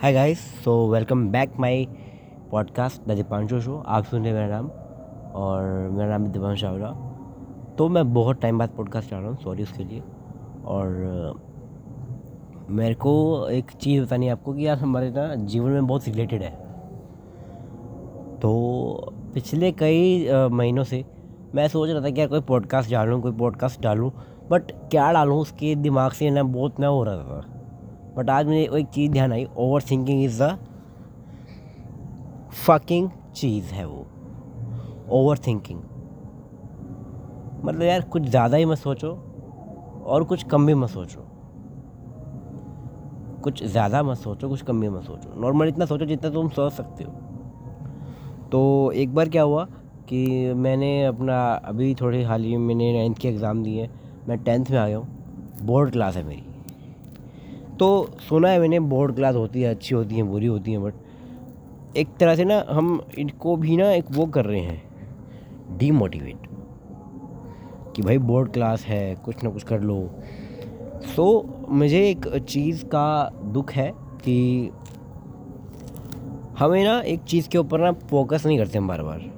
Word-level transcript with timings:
Hi 0.00 0.12
guys 0.12 0.40
so 0.64 0.72
welcome 0.88 1.24
back 1.32 1.52
my 1.60 1.84
podcast 2.50 3.08
the 3.08 3.12
Deepanshu 3.12 3.60
show 3.60 3.76
आप 3.86 4.04
सुन 4.04 4.24
रहे 4.24 4.32
मेरा 4.32 4.48
नाम 4.48 4.66
और 5.34 5.62
मेरा 5.90 6.08
नाम 6.08 6.26
दीपांशु 6.26 6.60
चावला। 6.60 6.90
तो 7.78 7.88
मैं 7.88 8.12
बहुत 8.14 8.40
टाइम 8.40 8.58
बाद 8.58 8.70
पॉडकास्ट 8.76 9.10
डाल 9.10 9.20
रहा 9.20 9.30
हूँ 9.30 9.38
सॉरी 9.42 9.62
उसके 9.62 9.84
लिए। 9.84 10.02
और 10.64 11.40
मेरे 12.70 12.94
को 12.94 13.48
एक 13.48 13.70
चीज़ 13.70 14.04
बतानी 14.04 14.26
है 14.26 14.32
आपको 14.32 14.52
कि 14.52 14.66
यार 14.66 14.78
हमारे 14.78 15.10
ना 15.10 15.34
जीवन 15.34 15.70
में 15.70 15.86
बहुत 15.86 16.08
रिलेटेड 16.08 16.42
है। 16.42 16.50
तो 18.42 19.12
पिछले 19.34 19.72
कई 19.72 20.28
महीनों 20.52 20.84
से 20.84 21.04
मैं 21.54 21.68
सोच 21.68 21.90
रहा 21.90 22.04
था 22.04 22.10
कि 22.10 22.20
यार 22.20 22.28
कोई 22.28 22.40
पॉडकास्ट 22.40 22.90
डालूँ, 22.90 23.20
कोई 23.22 23.32
पॉडकास्ट 23.32 23.82
डालूँ 23.82 24.12
बट 24.50 24.72
क्या 24.90 25.10
डालूँ, 25.12 25.40
उसके 25.40 25.74
दिमाग 25.74 26.10
से 26.10 26.30
ना 26.30 26.42
बहुत 26.42 26.80
ना 26.80 26.86
हो 26.86 27.04
रहा 27.04 27.16
था। 27.16 27.55
बट 28.16 28.30
आज 28.30 28.46
मुझे 28.46 28.68
एक 28.78 28.86
चीज़ 28.86 29.12
ध्यान 29.12 29.32
आई 29.32 29.46
over 29.56 29.82
thinking 29.90 30.22
is 30.24 30.42
the 30.42 30.58
fucking 32.66 33.08
चीज़ 33.34 33.72
है 33.74 33.84
वो। 33.86 34.06
ओवर 35.10 35.38
थिंकिंग 35.38 35.80
मतलब 37.64 37.82
यार 37.82 38.00
कुछ 38.02 38.22
ज़्यादा 38.22 38.56
ही 38.56 38.64
मत 38.64 38.78
सोचो 38.78 39.10
और 40.06 40.24
कुछ 40.24 40.42
कम 40.44 40.66
भी 40.66 40.74
मत 40.74 40.88
सोचो। 40.88 41.26
कुछ 43.44 43.62
ज़्यादा 43.64 44.02
मत 44.02 44.16
सोचो, 44.16 44.48
कुछ 44.48 44.62
कम 44.62 44.80
भी 44.80 44.88
मत 44.88 45.02
सोचो। 45.02 45.40
नॉर्मल 45.40 45.68
इतना 45.68 45.86
सोचो 45.86 46.04
जितना 46.04 46.30
तुम 46.30 46.48
सोच 46.48 46.72
सकते 46.72 47.04
हो। 47.04 47.12
तो 48.52 48.92
एक 48.92 49.14
बार 49.14 49.28
क्या 49.28 49.42
हुआ 49.42 49.64
कि 50.08 50.52
मैंने 50.54 51.04
अपना, 51.06 51.54
अभी 51.54 51.94
थोड़ी 51.94 52.22
हाल 52.22 52.42
ही 52.42 52.56
में 52.56 52.66
मैंने 52.66 52.92
नाइन्थ 52.92 53.18
के 53.18 53.28
एग्ज़ाम 53.28 53.62
दिए 53.62 53.88
मैं 54.28 54.42
टेंथ 54.44 54.70
में 54.70 54.78
आ 54.78 54.86
गया 54.86 54.98
हूँ। 54.98 55.06
बोर्ड 55.62 55.92
क्लास 55.92 56.16
है 56.16 56.24
मेरी। 56.24 56.45
तो 57.78 58.10
सुना 58.28 58.48
है 58.48 58.60
मैंने 58.60 58.80
बोर्ड 58.80 59.14
क्लास 59.14 59.34
होती 59.34 59.62
है 59.62 59.70
अच्छी 59.70 59.94
होती 59.94 60.14
है 60.14 60.22
बुरी 60.22 60.46
होती 60.46 60.72
है 60.72 60.78
बट 60.78 60.94
एक 61.96 62.08
तरह 62.20 62.36
से 62.36 62.44
ना 62.44 62.64
हम 62.70 63.00
इनको 63.18 63.56
भी 63.56 63.76
ना 63.76 63.90
एक 63.92 64.04
वो 64.10 64.26
कर 64.26 64.44
रहे 64.44 64.60
हैं 64.60 64.82
डीमोटिवेट 65.78 66.48
कि 67.96 68.02
भाई 68.02 68.18
बोर्ड 68.18 68.52
क्लास 68.52 68.84
है 68.84 69.14
कुछ 69.14 69.44
ना 69.44 69.50
कुछ 69.50 69.62
कर 69.62 69.80
लो। 69.80 70.10
सो 71.16 71.24
so, 71.40 71.68
मुझे 71.68 72.10
एक 72.10 72.26
चीज़ 72.48 72.84
का 72.84 73.30
दुख 73.44 73.72
है 73.72 73.90
कि 74.24 74.70
हमें 76.58 76.84
ना 76.84 77.00
एक 77.00 77.20
चीज़ 77.20 77.48
के 77.48 77.58
ऊपर 77.58 77.80
ना 77.80 77.92
फोकस 77.92 78.46
नहीं 78.46 78.58
करते 78.58 78.78
हम 78.78 78.88
बार 78.88 79.02
बार 79.02 79.30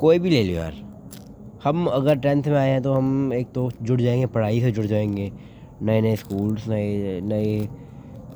कोई 0.00 0.18
भी 0.18 0.30
ले 0.30 0.42
लो 0.44 0.52
यार। 0.52 0.74
हम 1.64 1.86
अगर 1.86 2.16
टेंथ 2.16 2.42
में 2.42 2.58
आए 2.58 2.70
हैं 2.70 2.82
तो 2.82 2.92
हम 2.92 3.32
एक 3.32 3.46
तो 3.52 3.70
जुड़ 3.82 4.00
जाएँगे 4.00 4.26
पढ़ाई 4.26 4.60
से 4.60 4.72
जुड़ 4.72 4.86
जाएँगे 4.86 5.32
नए 5.82 6.00
नए 6.00 6.16
स्कूल्स 6.16 6.68
नए 6.68 7.20
नए 7.20 7.68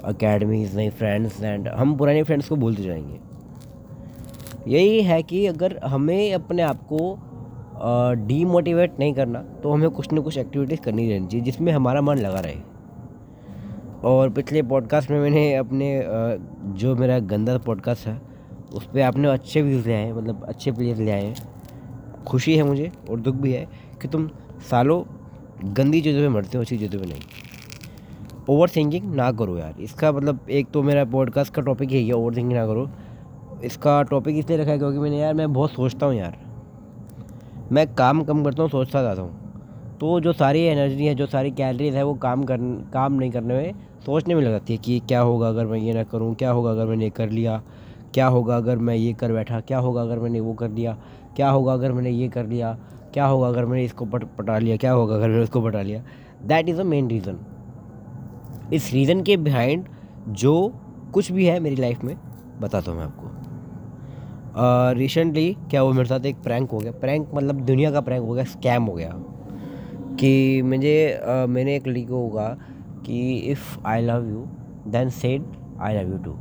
अकेडमीज़ 0.04 0.76
नए 0.76 0.88
फ्रेंड्स 0.90 1.42
एंड 1.42 1.68
हम 1.68 1.96
पुराने 1.96 2.22
फ्रेंड्स 2.22 2.48
को 2.48 2.56
भूलते 2.56 2.82
जाएँगे। 2.82 3.18
यही 4.68 5.02
है 5.02 5.22
कि 5.22 5.46
अगर 5.46 5.78
हमें 5.84 6.34
अपने 6.34 6.62
आप 6.62 6.82
को 6.82 7.18
डीमोटिवेट 8.26 8.98
नहीं 8.98 9.12
करना 9.14 9.38
तो 9.62 9.72
हमें 9.72 9.90
कुछ 9.90 10.12
ना 10.12 10.20
कुछ 10.20 10.38
एक्टिविटीज़ 10.38 10.80
करनी 10.80 11.10
रहनी 11.10 11.26
चाहिए, 11.26 11.44
जिसमें 11.44 11.72
हमारा 11.72 12.00
मन 12.00 12.16
लगा 12.16 12.40
रहे। 12.40 12.56
और 14.04 14.30
पिछले 14.30 14.62
पॉडकास्ट 14.62 15.10
में 15.10 15.20
मैंने 15.20 15.54
अपने 15.54 16.04
जो 16.78 16.94
मेरा 16.96 17.18
गंदा 17.18 17.56
पॉडकास्ट 17.58 18.06
है, 18.06 18.20
उस 18.74 18.84
पर 18.84 19.00
आपने 19.00 19.28
अच्छे 19.28 19.62
व्यूज़ 19.62 19.88
ले 19.88 19.94
आए 19.94 20.12
मतलब 20.12 20.44
अच्छे 20.44 20.72
प्लेयर 20.72 20.96
ले 20.96 21.10
आए 21.10 21.34
खुशी 22.26 22.56
है 22.56 22.62
मुझे 22.62 22.90
और 23.10 23.20
दुख 23.20 23.34
भी 23.34 23.52
है 23.52 23.66
कि 24.02 24.08
तुम 24.08 24.28
सालों 24.70 25.02
गंदी 25.64 26.00
चीज़ों 26.00 26.20
में 26.20 26.28
मरते 26.28 26.58
हो 26.58 26.62
अच्छी 26.62 26.78
चीज़ों 26.78 27.00
में 27.00 27.06
नहीं। 27.06 27.20
ओवर 28.48 28.70
थिंकिंग 28.76 29.14
ना 29.14 29.32
करो 29.32 29.58
यार। 29.58 29.74
इसका 29.80 30.12
मतलब 30.12 30.40
एक 30.50 30.70
तो 30.70 30.82
मेरा 30.82 31.04
पॉडकास्ट 31.04 31.54
का 31.54 31.62
टॉपिक 31.62 31.92
यही 31.92 32.06
है 32.08 32.14
ओवर 32.14 32.36
थिंकिंग 32.36 32.58
ना 32.58 32.66
करो। 32.66 32.90
इसका 33.64 34.02
टॉपिक 34.02 34.36
इसलिए 34.36 34.58
रखा 34.58 34.70
है 34.70 34.78
क्योंकि 34.78 34.98
मैंने, 34.98 35.18
यार, 35.18 35.34
मैं 35.34 35.52
बहुत 35.52 35.70
सोचता 35.70 36.06
हूँ 36.06 36.14
यार। 36.14 36.38
मैं 37.72 37.94
काम 37.94 38.24
कम 38.24 38.44
करता 38.44 38.62
हूँ, 38.62 38.70
सोचता 38.70 39.02
जाता 39.02 39.22
हूँ। 39.22 39.40
तो 40.00 40.20
जो 40.20 40.32
सारी 40.32 40.60
एनर्जी 40.60 41.06
है, 41.06 41.14
जो 41.14 41.26
सारी 41.26 41.50
कैलरीज 41.50 41.94
है, 41.94 42.02
वो 42.02 42.14
काम 42.14 42.44
कर 42.44 42.56
काम 42.92 43.12
नहीं 43.12 43.30
करने 43.30 43.54
में 43.54 43.74
सोचने 44.06 44.34
में 44.34 44.42
लगाती 44.42 44.72
है 44.72 44.78
कि 44.78 45.00
क्या 45.00 45.20
होगा 45.20 45.48
अगर 45.48 45.66
मैं 45.66 45.78
ये 45.78 45.92
ना 45.92 46.02
करूँ, 46.02 46.34
क्या 46.34 46.50
होगा 46.50 46.70
अगर 46.70 46.86
मैंने 46.86 47.04
ये 47.04 47.10
कर 47.10 47.30
लिया, 47.30 47.62
क्या 48.14 48.26
होगा 48.26 48.56
अगर 48.56 48.76
मैं 48.76 48.94
ये 48.94 49.12
कर 49.12 49.32
बैठा, 49.32 49.60
क्या 49.60 49.78
होगा 49.78 50.02
अगर 50.02 50.18
मैंने 50.18 50.40
वो 50.40 50.54
कर 50.54 50.70
लिया 50.70 50.96
क्या 51.36 51.50
होगा 51.50 51.72
अगर 51.72 51.92
मैंने 51.92 52.10
ये 52.10 52.28
कर 52.28 52.46
लिया। 52.46 52.76
क्या 53.14 53.26
होगा 53.26 53.48
अगर 53.48 53.64
मैंने 53.64 53.84
इसको 53.84 54.04
पट 54.04 54.24
पटा 54.38 54.58
लिया? 54.58 54.76
क्या 54.76 54.92
होगा 54.92 55.14
अगर 55.14 55.28
मैंने 55.28 55.42
उसको 55.42 55.60
पटा 55.62 55.82
लिया? 55.82 56.02
That 56.46 56.68
is 56.68 56.78
the 56.78 56.86
main 56.86 57.08
reason 57.08 57.38
इस 58.74 58.92
रीज़न 58.92 59.22
के 59.22 59.36
बिहाइंड 59.36 59.84
जो 60.28 60.72
कुछ 61.14 61.32
भी 61.32 61.46
है 61.46 61.58
मेरी 61.60 61.76
लाइफ 61.76 62.04
में 62.04 62.16
बताता 62.60 62.90
हूँ 62.90 62.98
मैं 62.98 63.06
आपको। 63.06 63.26
रिसेंटली 64.98 65.52
uh, 65.54 65.70
क्या 65.70 65.82
वो 65.82 65.92
मेरे 65.92 66.08
साथ 66.08 66.26
एक 66.26 66.36
प्रैंक 66.42 66.70
हो 66.70 66.78
गया। 66.78 66.92
प्रैंक 66.92 67.30
मतलब 67.34 67.60
दुनिया 67.60 67.90
का 67.90 68.00
प्रैंक 68.00 68.24
हो 68.26 68.32
गया 68.34 68.44
स्कैम 68.44 68.84
हो 68.84 68.92
गया। 68.92 69.12
कि 70.20 70.62
मुझे 70.62 71.20
uh, 71.22 71.48
मैंने 71.48 71.76
एक 71.76 71.86
लिखा 71.86 72.14
होगा 72.14 72.48
कि 73.06 73.38
if 73.50 73.78
I 73.86 74.00
love 74.00 74.28
you 74.30 74.46
then 74.90 75.10
said 75.10 75.44
I 75.80 75.94
love 75.94 76.12
you 76.12 76.18
too 76.18 76.36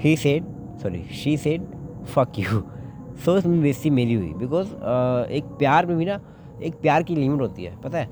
he 0.00 0.16
said 0.16 0.44
sorry 0.82 1.02
she 1.12 1.36
said 1.36 1.62
fuck 2.06 2.38
you 2.38 2.62
so 3.24 3.36
इसमें 3.38 3.60
बेसी 3.62 3.90
मेरी 3.90 4.14
हुई। 4.14 4.32
बिकॉज़ 4.34 4.68
uh, 4.68 5.30
एक 5.30 5.44
प्यार 5.58 5.86
में 5.86 5.96
भी 5.96 6.04
ना 6.04 6.20
एक 6.62 6.74
प्यार 6.74 7.02
की 7.02 7.14
लिमिट 7.16 7.40
होती 7.40 7.64
है 7.64 7.76
पता 7.80 7.98
है? 7.98 8.08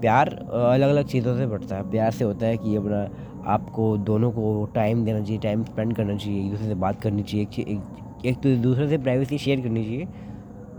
प्यार 0.00 0.28
अलग 0.28 0.88
अलग 0.88 1.06
चीज़ों 1.06 1.36
से 1.36 1.46
बढ़ता 1.46 1.76
है। 1.76 1.90
प्यार 1.90 2.10
से 2.10 2.24
होता 2.24 2.46
है 2.46 2.56
कि 2.56 2.76
अपना 2.76 3.08
आपको 3.46 3.96
दोनों 3.98 4.30
को 4.30 4.64
टाइम 4.74 5.04
देना 5.04 5.20
चाहिए 5.20 5.38
टाइम 5.38 5.64
स्पेंड 5.64 5.94
करना 5.96 6.16
चाहिए 6.16 6.44
एक 6.44 6.50
दूसरे 6.50 6.66
से 6.66 6.74
बात 6.74 7.00
करनी 7.00 7.22
चाहिए 7.22 7.46
एक, 7.46 7.58
एक, 7.58 8.26
एक 8.26 8.36
तो 8.36 8.56
दूसरे 8.62 8.88
से 8.88 8.98
प्राइवेसी 8.98 9.38
शेयर 9.38 9.60
करनी 9.60 9.84
चाहिए। 9.84 10.08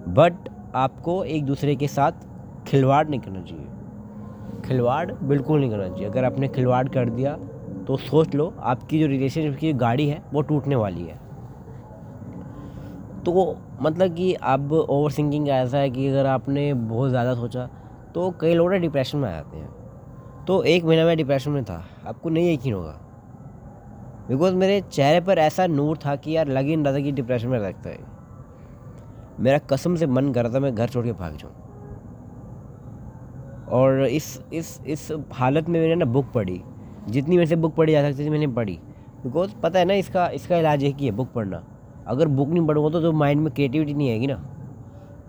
बट 0.09 0.49
आपको 0.75 1.23
एक 1.23 1.45
दूसरे 1.45 1.75
के 1.75 1.87
साथ 1.87 2.11
खिलवाड़ 2.67 3.07
नहीं 3.07 3.19
करना 3.19 3.41
चाहिए। 3.41 3.65
खिलवाड़ 4.65 5.11
बिल्कुल 5.11 5.59
नहीं 5.59 5.69
करना 5.71 5.87
चाहिए। 5.87 6.05
अगर 6.05 6.25
आपने 6.25 6.47
खिलवाड़ 6.47 6.87
कर 6.87 7.09
दिया 7.09 7.35
तो 7.87 7.97
सोच 7.97 8.35
लो 8.35 8.53
आपकी 8.61 8.99
जो 8.99 9.07
रिलेशनशिप 9.07 9.59
की 9.59 9.73
गाड़ी 9.73 10.07
है 10.07 10.21
वो 10.33 10.41
टूटने 10.41 10.75
वाली 10.75 11.03
है। 11.03 11.19
तो 13.25 13.55
मतलब 13.81 14.15
कि 14.15 14.33
अब 14.33 14.73
ओवर 14.73 15.11
थिंकिंग 15.17 15.47
ऐसा 15.49 15.77
है 15.77 15.89
कि 15.89 16.07
अगर 16.07 16.25
आपने 16.25 16.73
बहुत 16.73 17.09
ज़्यादा 17.09 17.33
सोचा 17.35 17.65
तो 18.15 18.29
कई 18.41 18.53
लोग 18.53 18.71
डिप्रेशन 18.71 19.17
में 19.17 19.27
आ 19.29 19.31
जाते 19.31 19.57
हैं। 19.57 20.45
तो 20.47 20.61
एक 20.63 20.83
महीना 20.85 21.05
मैं 21.05 21.15
डिप्रेशन 21.17 21.51
में 21.51 21.63
था, 21.65 21.83
आपको 22.07 22.29
नहीं 22.29 22.53
यकीन 22.53 22.73
होगा। 22.73 22.99
बिकॉज़ 24.29 24.55
मेरे 24.55 24.79
चेहरे 24.81 25.21
पर 25.21 25.37
ऐसा 25.39 25.67
नूर 25.67 25.97
था 25.97 26.15
कि 26.15 26.35
यार 26.35 26.47
लग 26.47 26.65
ही 26.65 26.75
नहीं 26.75 26.85
रहा 26.85 26.93
था 26.93 26.99
कि 26.99 27.11
डिप्रेशन 27.11 27.47
में 27.47 27.59
रखता 27.59 27.89
है। 27.89 27.99
मेरा 29.39 29.57
कसम 29.69 29.95
से 29.95 30.07
मन 30.07 30.31
कर 30.33 30.43
रहा 30.43 30.53
था 30.53 30.59
मैं 30.59 30.73
घर 30.75 30.89
छोड़ 30.89 31.05
के 31.05 31.11
भाग 31.13 31.37
जाऊँ। 31.37 31.53
और 33.71 34.05
इस 34.05 34.39
इस 34.53 34.79
इस 34.87 35.11
हालत 35.33 35.69
में 35.69 35.79
मैंने 35.79 35.95
ना 35.95 36.05
बुक 36.05 36.31
पढ़ी। 36.33 36.61
जितनी 37.09 37.35
मेरे 37.35 37.47
से 37.47 37.55
बुक 37.55 37.75
पढ़ी 37.75 37.91
जा 37.91 38.09
सकती 38.09 38.25
थी 38.25 38.29
मैंने 38.29 38.47
पढ़ी। 38.47 38.79
बिकॉज़ 39.23 39.55
पता 39.63 39.79
है 39.79 39.85
ना 39.85 39.93
इसका 39.93 40.27
इसका 40.29 40.57
इलाज 40.57 40.83
है 40.83 40.91
कि 40.93 41.05
है 41.05 41.11
बुक 41.11 41.31
पढ़ना। 41.33 41.63
अगर 42.07 42.27
बुक 42.27 42.49
नहीं 42.49 42.65
पढ़ूँगा 42.67 42.89
तो, 42.89 43.01
तो 43.01 43.11
माइंड 43.11 43.41
में 43.41 43.53
क्रिएटिविटी 43.53 43.93
नहीं 43.93 44.09
आएगी 44.11 44.27
ना। 44.27 44.41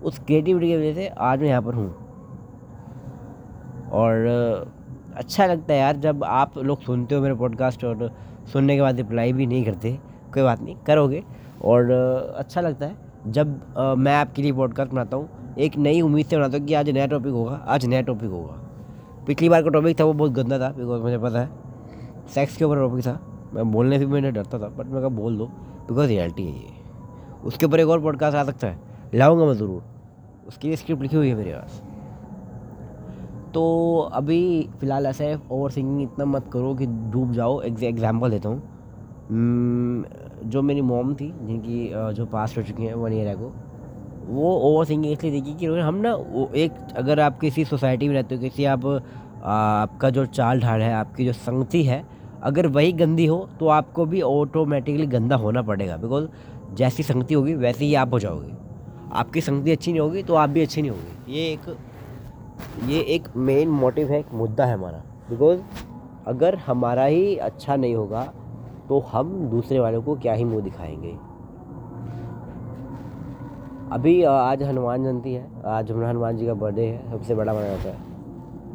उस 0.02 0.18
क्रिएटिविटी 0.18 0.66
की 0.66 0.76
वजह 0.76 0.94
से 0.94 1.06
आज 1.08 1.40
मैं 1.40 1.48
यहाँ 1.48 1.62
पर 1.62 1.74
हूँ। 1.74 1.94
और 3.92 4.72
अच्छा 5.16 5.46
लगता 5.46 5.72
है 5.74 5.78
यार 5.80 5.96
जब 5.96 6.24
आप 6.24 6.58
लोग 6.58 6.80
सुनते 6.82 7.14
हो 7.14 7.20
मेरे 7.22 7.34
पॉडकास्ट 7.34 7.84
और 7.84 8.10
सुनने 8.52 8.74
के 8.76 8.82
बाद 8.82 8.96
रिप्लाई 8.96 9.32
भी 9.32 9.46
नहीं 9.46 9.64
करते 9.64 9.98
कोई 10.34 10.42
बात 10.42 10.62
नहीं 10.62 10.76
करोगे। 10.86 11.22
और 11.64 11.90
अच्छा 12.36 12.60
लगता 12.60 12.86
है 12.86 12.96
जब 13.26 13.60
मैं 13.98 14.14
आपके 14.14 14.42
लिए 14.42 14.52
पॉडकास्ट 14.52 14.92
बनाता 14.92 15.16
हूँ 15.16 15.54
एक 15.58 15.76
नई 15.78 16.00
उम्मीद 16.00 16.26
से 16.26 16.36
बनाता 16.36 16.58
हूँ 16.58 16.66
कि 16.66 16.74
आज 16.74 16.90
नया 16.90 17.06
टॉपिक 17.06 17.32
होगा 17.32 17.60
आज 17.66 17.84
नया 17.86 18.00
टॉपिक 18.02 18.30
होगा। 18.30 18.60
पिछली 19.26 19.48
बार 19.48 19.62
का 19.62 19.70
टॉपिक 19.70 20.00
था 20.00 20.04
वो 20.04 20.12
बहुत 20.12 20.32
गंदा 20.32 20.58
था 20.58 20.70
बिकॉज़ 20.70 21.02
मुझे 21.02 21.18
पता 21.18 21.40
है 21.40 21.50
सेक्स 22.34 22.56
के 22.56 22.64
ऊपर 22.64 22.80
टॉपिक 22.80 23.06
था। 23.06 23.18
मैं 23.54 23.70
बोलने 23.72 23.98
से 23.98 24.06
भी 24.06 24.12
मैंने 24.12 24.30
डरता 24.32 24.58
था 24.58 24.68
बट 24.68 24.86
मैं 24.86 25.00
कहा 25.00 25.08
बोल 25.10 25.36
दो। 25.38 25.50
बिकॉज़ 25.88 26.08
रियलिटी 26.08 26.44
है 26.44 26.52
ये। 26.52 26.82
उसके 27.44 27.66
ऊपर 27.66 27.80
एक 27.80 27.88
और 27.88 28.00
पॉडकास्ट 28.02 28.36
आ 28.36 28.44
सकता 28.44 28.66
है। 28.66 28.78
लाऊँगा 29.14 29.44
मैं 29.44 29.54
ज़रूर। 29.54 29.82
उसकी 30.48 30.68
भी 30.68 30.76
स्क्रिप्ट 30.76 31.02
लिखी 31.02 31.16
हुई 31.16 31.28
है 31.28 31.34
मेरे 31.34 31.52
पास। 31.52 31.82
तो 33.54 33.98
अभी 34.12 34.68
फ़िलहाल 34.80 35.06
ऐसा 35.06 35.24
है 35.24 35.40
ओवर 35.50 35.70
सिंगिंग 35.70 36.02
इतना 36.02 36.24
मत 36.24 36.48
करो 36.52 36.74
कि 36.74 36.86
डूब 36.86 37.32
जाओ। 37.32 37.60
एक 37.62 37.82
एग्ज़ाम्पल 37.82 38.30
देता 38.30 38.48
हूँ। 38.48 38.62
हम्म, 39.30 40.48
जो 40.50 40.62
मेरी 40.62 40.80
मोम 40.82 41.14
थी 41.14 41.32
जिनकी 41.42 41.90
जो 42.14 42.26
पास 42.26 42.56
हो 42.58 42.62
चुकी 42.62 42.86
हैं 42.86 42.94
वन 42.94 43.12
ईयर 43.12 43.28
एगो 43.28 43.52
वो 44.26 44.50
ओवर 44.56 44.84
सिंगिंग 44.84 45.12
इसलिए 45.12 45.32
देखी 45.32 45.54
कि 45.54 45.66
हम 45.66 45.94
ना 45.94 46.14
वो 46.14 46.48
एक 46.56 46.72
अगर 46.96 47.20
आप 47.20 47.38
किसी 47.40 47.64
सोसाइटी 47.64 48.08
में 48.08 48.14
रहते 48.14 48.34
हो 48.34 48.40
किसी 48.40 48.64
आप 48.64 48.86
आपका 49.44 50.10
जो 50.10 50.24
चाल 50.26 50.60
ढाल 50.60 50.80
है 50.80 50.92
आपकी 50.94 51.24
जो 51.24 51.32
संगति 51.32 51.82
है 51.84 52.02
अगर 52.44 52.66
वही 52.66 52.92
गंदी 52.92 53.26
हो 53.26 53.38
तो 53.60 53.68
आपको 53.68 54.04
भी 54.06 54.20
ऑटोमेटिकली 54.22 55.06
गंदा 55.06 55.36
होना 55.36 55.62
पड़ेगा 55.62 55.96
बिकॉज़ 55.96 56.26
जैसी 56.74 57.02
संगति 57.02 57.34
होगी, 57.34 57.54
वैसे 57.54 57.84
ही 57.84 57.94
आप 57.94 58.12
हो 58.12 58.18
जाओगे। 58.18 58.52
आपकी 59.12 59.40
संगति 59.40 59.72
अच्छी 59.72 59.92
नहीं 59.92 60.00
होगी 60.00 60.22
तो 60.22 60.34
आप 60.34 60.48
भी 60.48 60.62
अच्छी 60.62 60.82
नहीं 60.82 60.90
होगी। 60.90 61.34
ये 61.34 61.52
एक 61.52 61.76
ये 62.84 63.00
एक 63.14 63.28
मेन 63.36 63.68
मोटिव 63.70 64.10
है, 64.10 64.18
एक 64.20 64.32
मुद्दा 64.34 64.64
है 64.64 64.74
हमारा। 64.74 65.02
बिकॉज़ 65.30 65.60
अगर 66.26 66.54
हमारा 66.56 67.04
ही 67.04 67.36
अच्छा 67.38 67.76
नहीं 67.76 67.94
होगा 67.94 68.22
तो 68.88 68.98
हम 69.12 69.32
दूसरे 69.50 69.78
वालों 69.80 70.02
को 70.02 70.14
क्या 70.16 70.32
ही 70.32 70.44
मुँह 70.44 70.62
दिखाएँगे? 70.62 71.16
अभी 73.92 74.22
आज 74.24 74.62
हनुमान 74.62 75.04
जयंती 75.04 75.32
है, 75.34 75.46
आज 75.66 75.90
हमारा 75.90 76.08
हनुमान 76.08 76.36
जी 76.36 76.46
का 76.46 76.54
बर्थडे 76.54 76.86
है, 76.86 77.10
सबसे 77.10 77.34
बड़ा 77.34 77.52
माना 77.54 77.66
जाता 77.66 77.88
है। 77.88 78.12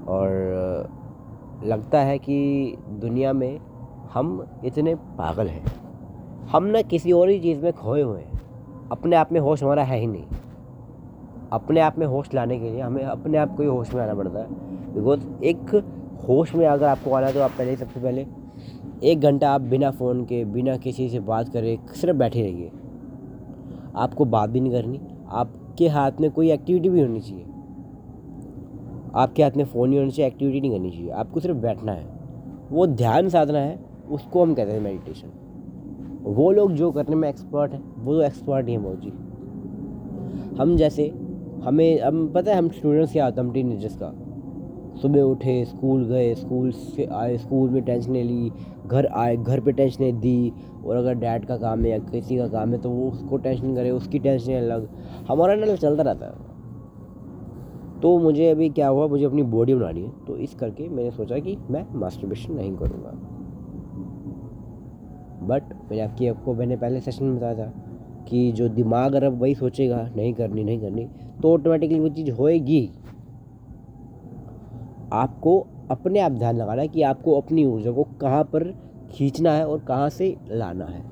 और 0.08 0.98
लगता 1.64 2.00
है 2.00 2.18
कि 2.18 2.76
दुनिया 2.90 3.34
में 3.34 3.60
हम 4.14 4.48
इतने 4.66 4.96
पागल 4.96 5.48
हैं। 5.48 5.66
हम 6.52 6.64
ना 6.64 6.82
किसी 6.82 7.12
और 7.12 7.30
ही 7.30 7.40
चीज़ 7.40 7.62
में 7.62 7.74
खोए 7.74 8.02
हुए 8.02 8.20
हैं। 8.20 8.42
अपने 8.92 9.16
आप 9.16 9.32
में 9.32 9.40
होश 9.40 9.64
हमारा 9.64 9.84
है 9.84 10.00
ही 10.00 10.08
नहीं। 10.08 10.24
अपने 11.52 11.80
आप 11.80 12.00
में 12.00 12.08
होश 12.08 12.34
लाने 12.34 12.60
के 12.60 12.70
लिए 12.70 12.82
हमें 12.82 13.04
अपने 13.04 13.38
आप 13.38 13.56
को 13.58 13.64
ही 13.64 13.70
होश 13.70 13.94
में 13.94 14.02
आना 14.04 14.14
पड़ता 14.14 14.40
है। 14.40 14.46
बिकॉज़ 14.94 15.44
एक 15.44 15.86
होश 16.30 16.56
में 16.56 16.68
अगर 16.68 16.86
आपको 16.86 17.12
आना 17.12 17.28
है 17.28 17.34
तो 17.34 17.42
आप 17.42 17.52
पहले 17.52 17.76
सबसे 17.76 18.00
पहले 18.00 18.28
एक 19.04 19.20
घंटा 19.20 19.52
आप 19.52 19.62
बिना 19.62 19.92
फ़ोन 19.92 20.24
के, 20.26 20.46
बिना 20.46 20.78
किसी 20.78 21.10
से 21.10 21.20
बात 21.20 21.50
करे, 21.50 21.80
सिर्फ़ 21.90 22.18
बैठे 22.18 22.42
रहिए। 22.42 22.72
आपको 23.96 24.26
बात 24.26 24.50
भी 24.50 24.60
नहीं 24.60 24.72
करनी। 24.72 25.02
आपके 25.30 25.88
हाथ 25.88 26.12
में 26.22 26.32
कोई 26.32 26.52
एक्टिविटी 26.52 26.90
भी 26.90 27.02
होनी 27.02 27.20
चाहिए। 27.20 27.46
आपके 29.16 29.44
हाथ 29.44 29.52
में 29.58 29.66
फ़ोन 29.66 29.90
नहीं 29.90 30.00
होना 30.00 30.12
चाहिए 30.12 30.28
एक्टिविटी 30.28 30.62
नहीं 30.62 30.72
करनी 30.72 30.92
चाहिए। 30.92 31.10
आपको 31.10 31.40
सिर्फ़ 31.40 31.58
बैठना 31.58 31.92
है। 31.92 32.06
वो 32.72 32.88
ध्यान 32.88 33.30
साधना 33.30 33.60
है, 33.60 33.80
उसको 34.12 34.42
हम 34.42 34.54
कहते 34.54 34.72
हैं 34.72 34.82
मेडिटेशन 34.82 35.28
वो 36.24 36.52
लोग 36.52 36.72
जो 36.72 36.92
करने 36.92 37.16
में 37.16 37.30
एक्सपर्ट 37.30 37.72
हैं, 37.72 37.96
वो 37.98 38.14
तो 38.14 38.22
एक्सपर्ट 38.22 38.68
ही 38.68 38.74
हैं 38.74 38.84
बहुत 38.84 39.02
जी। 39.02 39.10
हम 40.58 40.76
जैसे, 40.78 41.08
हमें, 41.64 42.02
हम, 42.02 42.28
पता 42.28 42.52
है 42.52 42.58
हम 42.58 42.70
स्टूडेंट्स 42.70 43.12
क्या 43.12 43.26
होता 43.26 43.42
है, 43.42 43.48
हम 43.48 43.54
टीन 43.54 43.80
का? 43.82 44.16
सुबह 45.02 45.22
उठे 45.22 45.66
स्कूल 45.66 46.06
गए 46.06 46.36
स्कूल 46.36 46.72
से 46.72 47.06
आए 47.06 47.38
स्कूल 47.38 47.70
में 47.70 47.84
टेंशनें 47.84 48.24
ली 48.24 48.52
घर 48.88 49.06
आए, 49.06 49.38
घर 49.38 49.60
पे 49.60 49.72
टेंशनें 49.72 50.20
दी, 50.20 50.54
और 50.86 50.96
अगर 50.96 51.14
डैड 51.14 51.46
का 51.46 51.58
काम 51.58 51.84
है 51.84 51.90
या 51.90 51.98
किसी 51.98 52.38
का 52.38 52.48
काम 52.48 52.72
है 52.72 52.78
तो 52.78 52.90
वो 52.90 53.12
उसको 53.12 53.38
टेंशन 53.38 53.76
करे, 53.76 53.92
उसकी 53.92 54.20
टेंशन 54.20 54.54
अलग। 54.54 54.90
हमारा 55.28 55.56
नल 55.56 55.76
चलता 55.78 56.04
रहता 56.04 56.26
है। 56.26 56.49
तो 58.02 58.18
मुझे 58.20 58.50
अभी 58.50 58.70
क्या 58.70 58.88
हुआ, 58.88 59.08
मुझे 59.08 59.26
अपनी 59.26 59.44
बॉडी 59.44 59.74
बनानी 59.76 60.02
है 60.02 60.12
तो 60.28 60.36
इस 60.38 60.54
करके 60.54 60.88
मैंने 60.90 61.12
सोचा 61.12 61.40
कि 61.40 61.58
मैं 61.70 61.86
मास्टरबेशन 61.94 62.54
नहीं 62.54 62.76
करूँगा। 62.78 63.12
बट 65.48 65.74
मैंने 65.74 66.02
आपकी 66.02 66.28
आपको 66.28 66.54
मैंने 66.54 66.78
पहले 66.78 67.00
सेशन 67.02 67.26
में 67.26 67.36
बताया 67.38 67.56
था 67.56 67.72
कि 68.30 68.52
जो 68.52 68.68
दिमाग 68.70 69.16
अगर 69.16 69.28
वही 69.28 69.56
सोचेगा, 69.56 70.02
नहीं 70.16 70.34
करनी 70.34 70.64
नहीं 70.64 70.80
करनी 70.82 71.08
तो 71.42 71.54
ऑटोमेटिकली 71.54 72.00
वो 72.00 72.10
चीज़ 72.10 72.32
होएगी। 72.32 72.90
आपको 75.14 75.60
अपने 75.92 76.20
आप 76.20 76.32
ध्यान 76.32 76.58
लगाना 76.58 76.82
है 76.82 76.88
कि 76.88 77.02
आपको 77.02 77.40
अपनी 77.42 77.66
ऊर्जा 77.66 77.92
को 77.92 78.04
कहाँ 78.22 78.44
पर 78.44 78.72
खींचना 79.12 79.52
है 79.52 79.68
और 79.68 79.80
कहाँ 79.80 80.10
से 80.10 80.36
लाना 80.52 80.86
है। 80.86 81.04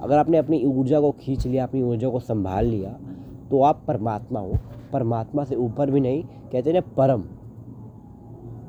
अगर 0.00 0.18
आपने 0.18 0.38
अपनी 0.38 0.64
ऊर्जा 0.64 1.00
को 1.00 1.10
खींच 1.12 1.46
लिया, 1.46 1.64
अपनी 1.64 1.82
ऊर्जा 1.82 2.08
को 2.08 2.20
संभाल 2.20 2.66
लिया 2.66 2.90
तो 3.50 3.62
आप 3.62 3.82
परमात्मा 3.88 4.40
हो। 4.40 4.58
परमात्मा 4.92 5.44
से 5.44 5.56
ऊपर 5.56 5.90
भी 5.90 6.00
नहीं, 6.00 6.24
कहते 6.52 6.72
ना, 6.72 6.80
परम। 6.80 7.22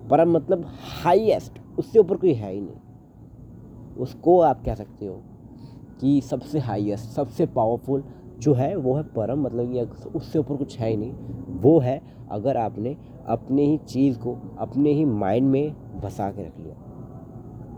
परम 0.10 0.32
मतलब 0.32 0.66
हाईएस्ट 1.04 1.60
उससे 1.80 2.00
ऊपर 2.00 2.18
कोई 2.18 2.34
है 2.34 2.54
ही 2.54 2.62
नहीं। 2.62 3.96
उसको 3.98 4.40
आप 4.40 4.64
कह 4.64 4.76
सकते 4.76 5.06
हो 5.06 5.20
कि 6.02 6.22
सबसे 6.22 6.60
हाईएस्ट 6.60 7.06
सबसे 7.06 7.46
पावरफुल 7.46 8.04
जो 8.40 8.54
है, 8.54 8.76
वो 8.76 8.96
है 8.96 9.04
परम। 9.04 9.42
मतलब 9.42 9.74
कि 9.74 10.10
उससे 10.10 10.40
ऊपर 10.40 10.56
कुछ 10.56 10.80
है 10.80 10.90
ही 10.90 10.98
नहीं। 10.98 11.14
वो 11.62 11.80
है 11.80 12.02
अगर 12.32 12.58
आपने 12.58 12.98
अपने 13.28 13.64
ही 13.64 13.78
चीज़ 13.78 14.20
को, 14.20 14.38
अपने 14.58 14.92
ही 14.92 15.06
माइंड 15.06 15.48
में 15.48 15.76
बसा 16.04 16.32
के 16.32 16.44
रख 16.44 16.60
लिया। 16.60 16.76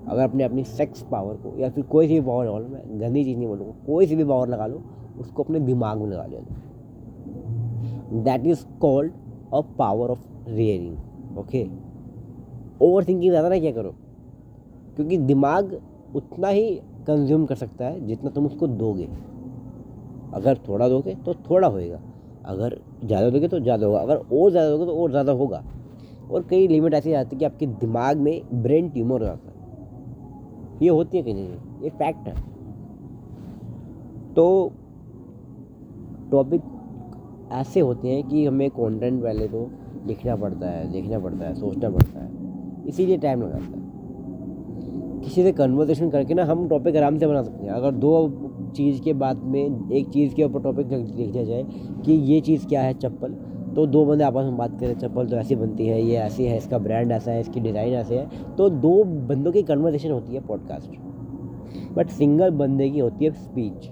अगर 0.07 0.23
अपने 0.23 0.43
अपनी 0.43 0.63
सेक्स 0.63 1.01
पावर 1.01 1.33
को, 1.35 1.57
या 1.59 1.69
फिर 1.69 1.83
कोई 1.83 2.07
सी 2.07 2.19
भी 2.19 2.27
पावर 2.27 2.45
लगा 2.45 2.57
लो, 2.57 2.67
मैं 2.67 3.01
गंदी 3.01 3.23
चीज़ 3.23 3.37
नहीं 3.37 3.47
बोलूँगा, 3.47 3.73
कोई 3.85 4.07
सी 4.07 4.15
भी 4.15 4.23
पावर 4.23 4.47
लगा 4.47 4.67
लो, 4.67 4.81
उसको 5.19 5.43
अपने 5.43 5.59
दिमाग 5.59 5.97
में 5.97 6.07
लगा 6.07 6.25
लिया 6.25 6.41
that 8.13 8.45
is 8.45 8.65
called 8.81 9.11
a 9.53 9.61
power 9.77 10.09
of 10.09 10.19
rearing 10.49 11.37
okay 11.37 11.65
overthinking 13.03 13.31
ज़्यादा 13.31 13.49
ना 13.49 13.59
क्या 13.59 13.71
करो? 13.71 13.93
क्योंकि 14.95 15.17
दिमाग 15.17 15.79
उतना 16.15 16.47
ही 16.47 16.69
कंज्यूम 17.07 17.45
कर 17.45 17.55
सकता 17.55 17.85
है 17.85 18.05
जितना 18.07 18.29
तुम 18.29 18.45
उसको 18.45 18.67
दोगे। 18.67 19.07
अगर 20.33 20.57
थोड़ा 20.67 20.87
दोगे 20.89 21.15
तो 21.15 21.33
थोड़ा 21.49 21.67
होएगा। 21.67 21.99
अगर 22.45 22.77
ज़्यादा 23.03 23.29
दोगे 23.29 23.47
तो 23.47 23.59
ज़्यादा 23.59 23.85
होगा। 23.85 23.99
अगर 23.99 24.15
और 24.15 24.51
ज़्यादा 24.51 24.69
दोगे 24.69 24.85
तो 24.85 24.95
और 24.95 25.09
ज़्यादा 25.09 25.31
होगा। 25.31 25.63
और 26.31 26.43
कई 26.49 26.67
लिमिट 26.67 26.93
ऐसी 26.93 27.13
आती 27.13 27.35
है 27.35 27.39
कि 27.39 27.45
आपके 27.45 27.67
दिमाग 27.67 28.17
में 28.17 28.41
ब्रेन 28.63 28.89
ट्यूमर 28.89 29.21
हो 29.21 29.25
जाता 29.25 29.49
है। 29.49 29.57
ये 30.81 30.89
होती 30.89 31.17
है 31.17 31.23
कहीं 31.23 31.33
नहीं 31.33 31.83
ये 31.83 31.89
फैक्ट 31.89 32.27
है। 32.27 32.33
तो 34.33 34.71
टॉपिक 36.31 36.61
ऐसे 37.51 37.79
होते 37.79 38.07
हैं 38.07 38.23
कि 38.23 38.45
हमें 38.45 38.69
कंटेंट 38.69 39.21
पहले 39.23 39.47
तो 39.47 39.69
लिखना 40.07 40.35
पड़ता 40.35 40.69
है, 40.69 40.91
देखना 40.91 41.19
पड़ता 41.19 41.45
है, 41.45 41.53
सोचना 41.55 41.89
पड़ता 41.89 42.23
है। 42.23 42.87
इसीलिए 42.87 43.17
टाइम 43.17 43.41
लगाता 43.41 43.77
है। 43.77 43.87
किसी 45.21 45.43
से 45.43 45.51
कन्वर्सेशन 45.51 46.09
करके 46.09 46.33
ना 46.33 46.43
हम 46.45 46.67
टॉपिक 46.69 46.95
आराम 46.95 47.17
से 47.17 47.27
बना 47.27 47.41
सकते 47.43 47.65
हैं। 47.65 47.73
अगर 47.73 47.91
दो 47.93 48.71
चीज़ 48.75 49.01
के 49.01 49.13
बाद 49.13 49.43
में 49.45 49.89
एक 49.91 50.09
चीज़ 50.09 50.33
के 50.35 50.43
ऊपर 50.43 50.61
टॉपिक 50.61 50.87
लिख 50.87 51.29
दिया 51.31 51.43
जाए 51.43 51.63
कि 52.05 52.11
ये 52.11 52.39
चीज़ 52.41 52.67
क्या 52.67 52.81
है 52.81 52.93
चप्पल 52.95 53.33
तो 53.75 53.85
दो 53.85 54.05
बंदे 54.05 54.23
आपस 54.23 54.43
में 54.43 54.57
बात 54.57 54.79
करें, 54.79 54.93
चप्पल 54.95 55.27
तो 55.27 55.35
ऐसी 55.35 55.55
बनती 55.55 55.87
है, 55.87 56.01
ये 56.01 56.17
ऐसी 56.17 56.45
है, 56.45 56.57
इसका 56.57 56.77
ब्रांड 56.77 57.11
ऐसा 57.11 57.31
है, 57.31 57.39
इसकी 57.41 57.59
डिज़ाइन 57.59 57.93
ऐसे 57.93 58.17
है 58.17 58.55
तो 58.57 58.69
दो 58.69 59.03
बंदों 59.03 59.51
की 59.51 59.63
कन्वर्सेशन 59.63 60.11
होती 60.11 60.33
है 60.33 60.41
पॉडकास्ट 60.47 61.95
बट 61.95 62.09
सिंगल 62.09 62.49
बंदे 62.51 62.89
की 62.89 62.99
होती 62.99 63.25
है 63.25 63.31
स्पीच 63.33 63.91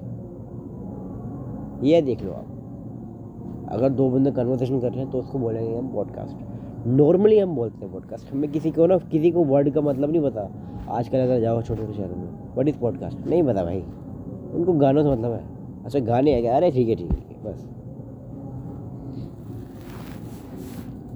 ये 1.84 2.02
देख 2.02 2.24
लो 2.24 2.32
आप। 2.32 2.57
अगर 3.70 3.90
दो 3.90 4.10
बंदे 4.10 4.32
कन्वर्सेशन 4.32 4.80
कर 4.80 4.92
रहे 4.92 5.00
हैं 5.00 5.12
तो 5.12 5.20
उसको 5.20 5.40
बोलेंगे 5.40 5.78
हम 5.78 5.88
पॉडकास्ट 5.88 6.38
नॉर्मली 6.88 7.40
हम 7.40 7.56
बोलते 7.56 7.86
हैं 7.86 7.94
पॉडकास्ट 7.94 8.34
हमें 8.34 8.52
किसी 8.52 8.72
को 8.72 8.86
ना, 8.86 8.98
किसी 8.98 9.32
को 9.32 9.44
वर्ड 9.44 9.70
का 9.70 9.82
मतलब 9.82 10.12
नहीं 10.12 10.22
पता। 10.22 10.52
आजकल 10.90 11.18
अगर 11.18 11.40
जाओ 11.40 11.62
छोटे 11.62 11.82
छोटे 11.82 11.98
शहरों 11.98 12.16
में 12.16 12.56
वट 12.58 12.68
इज़ 12.68 12.78
पॉडकास्ट 12.78 13.28
नहीं 13.28 13.44
पता 13.44 13.64
भाई। 13.64 13.82
उनको 14.54 14.74
गानों 14.74 15.04
से 15.04 15.10
मतलब 15.10 15.32
है। 15.32 15.44
अच्छा 15.86 16.00
गाने 16.00 16.34
है 16.34 16.42
क्या? 16.42 16.56
अरे 16.56 16.72
ठीक 16.72 16.90
है 16.90 16.96
ठीक 16.96 17.12
है 17.12 17.44
बस। 17.44 17.68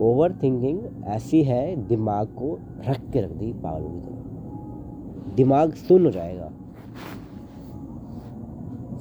ओवर 0.02 0.32
थिंकिंग 0.44 0.80
ऐसी 1.04 1.44
है, 1.44 1.76
दिमाग 1.88 2.28
को 2.28 2.60
रख 2.90 3.02
के 3.14 3.22
रख 3.22 3.32
दी 3.32 3.54
पागलों 3.54 3.90
की 3.90 4.00
तरह। 4.00 5.36
दिमाग 5.36 5.74
सुन 5.74 6.06
हो 6.06 6.12
जाएगा। 6.12 6.52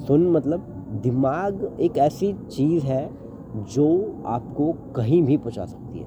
सुन 0.06 0.28
मतलब 0.28 0.60
दिमाग 1.02 1.76
एक 1.80 1.98
ऐसी 1.98 2.32
चीज़ 2.32 2.84
है 2.84 3.19
जो 3.56 4.16
आपको 4.26 4.72
कहीं 4.72 5.22
भी 5.22 5.36
पहुँचा 5.36 5.64
सकती 5.64 5.98
है। 5.98 6.06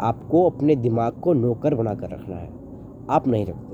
आपको 0.00 0.50
अपने 0.50 0.76
दिमाग 0.76 1.12
को 1.12 1.32
नौकर 1.32 1.74
बना 1.74 1.94
कर 1.94 2.10
रखना 2.10 2.36
है। 2.36 2.52
आप 3.10 3.28
नहीं 3.28 3.46
रखते। 3.46 3.70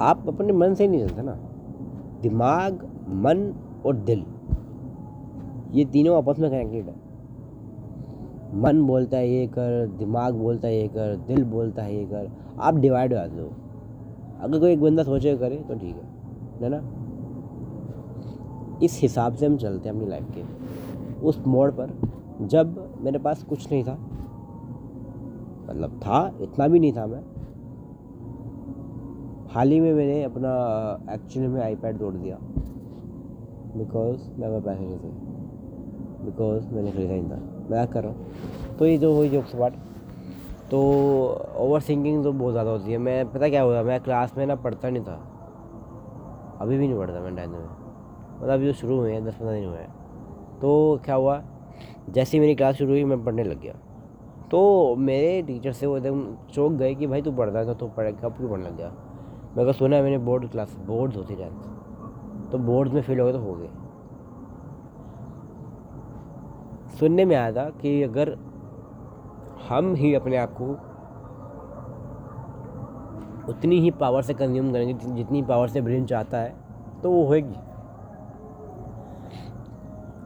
आप 0.00 0.24
अपने 0.28 0.52
मन 0.52 0.74
से 0.74 0.88
नहीं 0.88 1.06
चलते 1.06 1.22
ना। 1.22 1.38
दिमाग, 2.22 2.88
मन 3.08 3.54
और 3.86 3.96
दिल। 3.96 4.24
ये 5.70 5.84
तीनों 5.84 6.16
आपस 6.16 6.38
में 6.38 6.50
कनेक्टेड 6.50 6.86
है। 6.86 6.94
मन 8.54 8.86
बोलता 8.86 9.16
है 9.16 9.28
ये 9.28 9.46
कर, 9.46 9.86
दिमाग 9.86 10.34
बोलता 10.34 10.68
है 10.68 10.80
ये 10.80 10.88
कर, 10.88 11.16
दिल 11.16 11.44
बोलता 11.44 11.82
है 11.82 11.96
ये 11.96 12.04
कर। 12.04 12.30
आप 12.60 12.74
डिवाइड 12.74 13.12
हो 13.12 13.18
जाते 13.18 13.40
हो। 13.40 13.50
अगर 14.40 14.58
कोई 14.58 14.72
एक 14.72 14.82
बंदा 14.82 15.02
सोचे 15.02 15.36
करे 15.36 15.56
तो 15.56 15.74
ठीक 15.74 15.96
है 16.62 16.68
ना? 16.68 17.01
इस 18.82 18.98
हिसाब 19.02 19.34
से 19.34 19.46
हम 19.46 19.56
चलते 19.56 19.88
हैं 19.88 19.96
अपनी 19.96 20.08
लाइफ 20.08 20.26
के। 20.30 20.42
उस 21.26 21.42
मोड़ 21.46 21.70
पर 21.70 21.90
जब 22.40 22.98
मेरे 23.00 23.18
पास 23.18 23.42
कुछ 23.42 23.70
नहीं 23.72 23.84
था 23.84 23.98
मतलब 25.68 26.00
था, 26.00 26.32
इतना 26.40 26.68
भी 26.68 26.78
नहीं 26.80 26.92
था 26.92 27.06
मैं, 27.06 27.22
हाल 29.50 29.70
ही 29.70 29.80
में 29.80 29.92
मैंने 29.94 30.22
अपना 30.24 30.50
एक्चुअली 31.14 31.48
में 31.48 31.62
आईपैड 31.62 31.98
तोड़ 31.98 32.14
दिया। 32.14 32.36
बिकॉज़ 33.76 34.28
मैं 34.40 34.48
मैं 34.48 34.62
पैसे 34.62 34.84
नहीं 34.84 34.98
थे। 34.98 35.10
बिकॉज़ 36.24 36.66
मैंने 36.74 36.90
खरीदा 36.92 37.14
ही 37.14 37.22
था। 37.22 37.66
मैं 37.70 37.86
कर 37.88 38.02
रहा 38.02 38.12
हूँ? 38.12 38.76
तो 38.78 38.86
ये 38.86 38.98
जो 38.98 39.14
हुई 39.14 39.28
जोक्स 39.28 39.54
पार्ट 39.54 39.74
तो 40.70 40.78
ओवर 41.56 41.82
थिंकिंग 41.88 42.24
तो 42.24 42.32
बहुत 42.32 42.52
ज़्यादा 42.52 42.70
होती 42.70 42.92
है। 42.92 42.98
मैं, 42.98 43.32
पता 43.32 43.48
क्या 43.48 43.62
हुआ? 43.62 43.82
मैं 43.82 44.00
क्लास 44.00 44.34
में 44.38 44.46
ना 44.46 44.54
पढ़ता 44.54 44.90
नहीं 44.90 45.04
था। 45.04 45.20
अभी 46.60 46.78
भी 46.78 46.88
नहीं 46.88 46.98
पढ़ता 46.98 47.20
मैं 47.20 47.36
टेंथ 47.36 47.48
में। 47.48 47.81
मतलब 48.42 48.52
अभी 48.52 48.66
तो 48.66 48.72
शुरू 48.72 48.98
हुए 48.98 49.12
हैं 49.12 49.24
दस 49.24 49.34
पंद्रह 49.34 49.54
दिन 49.54 49.68
हुए 49.68 49.78
हैं। 49.78 50.58
तो 50.60 51.00
क्या 51.04 51.14
हुआ, 51.14 51.42
जैसे 52.10 52.36
ही 52.36 52.40
मेरी 52.40 52.54
क्लास 52.54 52.74
शुरू 52.74 52.90
हुई, 52.90 53.04
मैं 53.04 53.24
पढ़ने 53.24 53.44
लग 53.44 53.60
गया। 53.60 53.72
तो 54.50 54.94
मेरे 54.98 55.42
टीचर 55.42 55.72
से 55.72 55.86
वो 55.86 55.96
एकदम 55.96 56.24
चौंक 56.54 56.72
गए 56.72 56.94
कि, 56.94 57.06
भाई 57.06 57.22
तू 57.22 57.32
पढ़ता 57.32 57.64
था 57.64 57.74
तो 57.74 57.88
पढ़, 57.88 58.10
कब 58.12 58.36
क्यों 58.36 58.50
पढ़ने 58.50 58.64
लग 58.64 58.76
गया 58.76 58.92
मैं 59.56 59.66
को 59.66 59.72
सुना 59.72 59.96
है 59.96 60.02
मैंने 60.02 60.18
बोर्ड 60.18 60.48
क्लास 60.50 60.76
बोर्ड्स 60.86 61.16
होती 61.16 61.34
टेंथ 61.36 62.50
तो 62.50 62.58
बोर्ड्स 62.58 62.92
में 62.92 63.00
फेल 63.02 63.20
हो 63.20 63.26
गए 63.26 63.32
तो 63.32 63.38
हो 63.38 63.54
गए। 63.54 63.68
सुनने 66.98 67.24
में 67.24 67.34
आया 67.36 67.52
था 67.52 67.68
कि 67.80 68.02
अगर 68.02 68.36
हम 69.68 69.94
ही 69.94 70.14
अपने 70.14 70.36
आप 70.36 70.54
को 70.60 70.70
उतनी 73.52 73.80
ही 73.80 73.90
पावर 73.90 74.22
से 74.22 74.34
कंज्यूम 74.34 74.72
करेंगे, 74.72 74.94
जितनी 75.06 75.42
पावर 75.42 75.68
से 75.68 75.80
ब्रेन 75.80 76.06
चाहता 76.06 76.38
है 76.38 76.54
तो 77.02 77.10
वो 77.10 77.24
होएगी। 77.26 77.54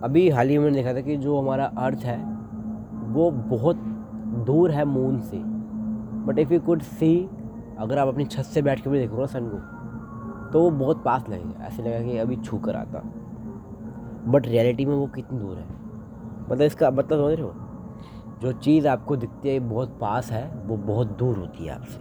अभी 0.07 0.29
हाल 0.29 0.49
ही 0.49 0.59
में 0.59 0.73
देखा 0.73 0.95
था 0.95 1.01
कि 1.01 1.17
जो 1.17 1.41
हमारा 1.41 1.65
अर्थ 1.65 1.99
है, 1.99 2.25
वो 3.13 3.31
बहुत 3.31 3.77
दूर 4.47 4.71
है 4.71 4.85
मून 4.85 5.21
से। 5.21 5.37
But 6.27 6.39
if 6.39 6.53
you 6.53 6.61
could 6.61 6.83
see 6.83 7.31
अगर 7.79 7.99
आप 7.99 8.09
अपनी 8.09 8.25
छत 8.25 8.43
से 8.43 8.63
बैठ 8.63 8.81
के 8.81 8.91
भी 8.91 8.99
देखोगे 8.99 9.21
ना 9.21 9.27
सन 9.27 9.49
को 9.49 9.57
तो 10.53 10.63
वो 10.63 10.71
बहुत 10.71 11.05
पास 11.05 11.29
लगेगा। 11.29 11.65
ऐसे 11.65 11.83
लगेगा 11.83 12.13
कि 12.13 12.19
अभी 12.19 12.37
छू 12.37 12.59
कर 12.59 12.77
आता। 12.77 13.03
बट 14.29 14.47
रियलिटी 14.47 14.85
में 14.85 14.97
वो 14.97 15.07
कितनी 15.07 15.39
दूर 15.39 15.57
है? 15.57 15.67
मतलब 16.51 16.63
इसका 16.63 16.91
मतलब 16.91 17.19
समझ 17.19 17.35
रहे 17.35 17.47
हो? 17.47 17.55
जो 18.43 18.53
चीज़ 18.53 18.89
आपको 18.89 19.17
दिखती 19.17 19.49
है 19.49 19.61
बहुत 19.61 19.99
पास 20.01 20.33
है, 20.33 20.63
वो 20.67 20.77
बहुत 20.77 21.19
दूर 21.19 21.39
होती 21.39 21.67
है 21.67 21.75
आपसे। 21.75 22.01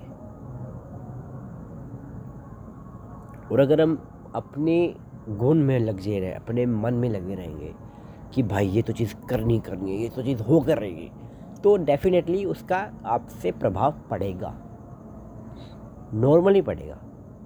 और 3.54 3.60
अगर 3.60 3.82
हम 3.82 4.08
अपने 4.36 4.96
गुण 5.30 5.58
में 5.58 5.80
लगे 5.80 6.20
रहे, 6.20 6.34
अपने 6.34 6.66
मन 6.66 6.94
में 6.94 7.10
लगे 7.10 7.36
रहेंगे 7.36 7.85
कि 8.36 8.44
भाई, 8.44 8.68
ये 8.68 8.82
तो 8.82 8.94
चीज़ 8.94 9.16
करनी 9.30 9.60
करनी 9.60 9.92
है, 9.92 9.98
ये 9.98 10.10
तो 10.10 10.24
चीज़ 10.24 10.44
हो 10.44 10.60
कर 10.60 10.78
रहेगी 10.78 11.12
तो 11.64 11.78
डेफिनेटली 11.78 12.46
उसका 12.46 12.78
आपसे 13.06 13.52
प्रभाव 13.52 13.94
पड़ेगा। 14.10 14.54
नॉर्मली 16.14 16.62
पड़ेगा। 16.62 16.98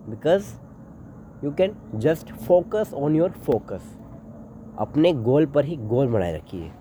Because 0.10 0.54
you 1.44 1.52
can 1.52 1.76
just 1.96 2.34
focus 2.34 2.94
on 2.94 3.16
your 3.16 3.32
focus 3.32 3.98
अपने 4.78 5.14
गोल 5.14 5.46
पर 5.46 5.66
ही 5.66 5.76
गोल 5.76 6.08
बनाए 6.08 6.36
रखिए। 6.36 6.72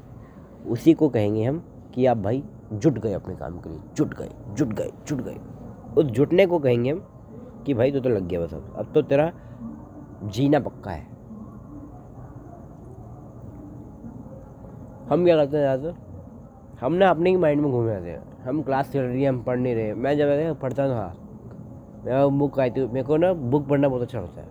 उसी 0.67 0.95
को 0.95 1.09
कहेंगे 1.09 1.45
हम 1.45 1.63
कि 1.95 2.07
आप 2.07 2.17
भाई, 2.17 2.43
जुट 2.73 2.99
गए 2.99 3.13
अपने 3.13 3.35
काम 3.37 3.59
के 3.59 3.71
लिए। 3.71 3.81
जुट 3.97 4.15
गए 4.15 4.31
जुट 4.51 4.69
गए 4.69 4.93
जुट 5.09 5.21
गए। 5.21 5.37
उस 5.97 6.05
जुटने 6.07 6.47
को 6.47 6.59
कहेंगे 6.59 6.91
हम 6.91 6.99
कि 7.67 7.75
भाई 7.75 7.93
तो 7.93 8.01
तो 8.01 8.09
लग 8.09 8.29
गया 8.29 8.41
बस 8.41 8.55
अब। 8.55 8.75
अब 8.79 8.93
तो 8.95 9.03
तेरा 9.03 9.33
जीना 10.25 10.61
पक्का 10.61 10.91
है। 10.91 11.18
हम 15.09 15.25
क्या 15.25 15.37
करते 15.37 15.57
हैं 15.57 15.63
ज़्यादातर 15.63 16.77
हम 16.81 16.93
ना 16.95 17.09
अपने 17.11 17.31
ही 17.31 17.37
माइंड 17.37 17.61
में 17.63 17.71
घूमे 17.71 17.95
आते 17.95 18.11
हैं। 18.11 18.43
हम 18.43 18.63
क्लास 18.63 18.91
चल 18.93 19.01
रही 19.01 19.23
है, 19.23 19.29
हम 19.29 19.43
पढ़ 19.43 19.59
नहीं 19.59 19.75
रहे। 19.75 19.95
मैं 19.95 20.17
जब 20.17 20.59
पढ़ता 20.61 20.89
था। 20.89 21.15
मैं 22.05 22.39
बुक 22.39 22.59
आई 22.61 22.71
थी। 22.71 22.87
मेरे 22.87 23.03
को 23.07 23.17
ना 23.17 23.33
बुक 23.33 23.67
पढ़ना 23.69 23.89
बहुत 23.89 24.03
अच्छा 24.03 24.21
लगता 24.21 24.41
है। 24.41 24.47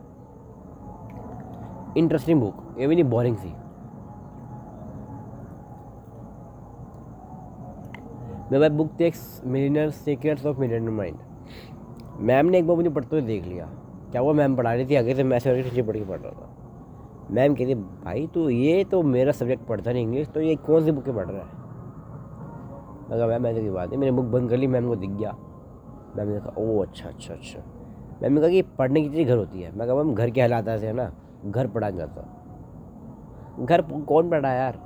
इंटरेस्टिंग 1.97 2.39
बुक 2.41 2.75
ये 2.79 2.87
भी 2.87 2.95
नहीं 2.95 3.09
बोरिंग 3.09 3.37
सी। 3.37 3.53
मैं 8.51 8.59
भाई 8.59 8.69
book 8.69 8.91
text 8.97 9.41
millionaire 9.45 9.89
secrets 9.91 10.45
of 10.45 10.59
millionaire 10.59 10.91
mind 10.91 11.17
ma'am 12.19 12.45
ने 12.45 12.57
एक 12.57 12.67
बार 12.67 12.75
मुझे 12.77 12.89
पढ़ते 12.89 13.15
हुए 13.15 13.25
देख 13.25 13.45
लिया। 13.45 13.65
क्या 14.11 14.21
वो 14.21 14.33
मैम 14.33 14.55
पढ़ा 14.55 14.73
रही 14.73 14.85
थी। 14.85 14.95
आगे 14.95 15.15
से 15.15 15.23
मैं 15.23 15.39
पढ़ 15.39 15.71
के 15.71 15.81
पढ़ 15.81 15.97
रहा 15.97 16.31
था। 16.31 16.46
मैम 17.31 17.55
कहती 17.55 17.75
भाई 17.75 18.27
तो 18.27 18.49
ये 18.49 18.83
तो 18.83 19.03
मेरा 19.03 19.31
सब्जेक्ट 19.31 19.67
पढ़ता 19.67 19.91
नहीं 19.91 20.03
इंग्लिश 20.03 20.27
तो 20.27 20.41
ये 20.41 20.55
कौन 20.55 20.85
सी 20.85 20.91
बुकें 20.91 21.15
पढ़ 21.15 21.25
रहा 21.27 21.41
है? 21.41 21.67
मैं 23.09 23.27
मैम, 23.27 23.47
ऐसे 23.47 23.61
की 23.61 23.69
बात 23.69 23.91
है 23.91 23.97
मैंने 23.97 24.11
बुक 24.11 24.25
बंद 24.25 24.49
कर 24.49 24.57
ली, 24.57 24.67
मैम 24.67 24.87
को 24.87 24.95
दिख 24.95 25.09
गया। 25.09 25.31
मैम 26.17 26.27
ने 26.27 26.39
कहा, 26.39 26.53
ओ 26.57 26.81
अच्छा 26.81 27.09
अच्छा 27.09 27.33
अच्छा। 27.33 27.59
मैम 28.23 28.33
ने 28.33 28.41
कहा 28.41 28.49
कि 28.49 28.61
पढ़ने 28.61 29.01
की 29.01 29.09
चीज़ 29.09 29.27
घर 29.27 29.37
होती 29.37 29.61
है। 29.61 29.77
मैं 29.77 29.87
कहा, 29.87 29.97
मैम, 29.97 30.15
घर 30.15 30.29
के 30.29 30.41
हालात 30.41 30.67
ऐसे 30.67 30.87
है 30.87 30.93
ना, 30.93 31.11
घर 31.45 31.67
पढ़ा 31.67 31.89
जाता। 31.89 32.43
घर 33.59 33.81
कौन 33.81 34.29
पढ़ा 34.29 34.49
यार? 34.49 34.79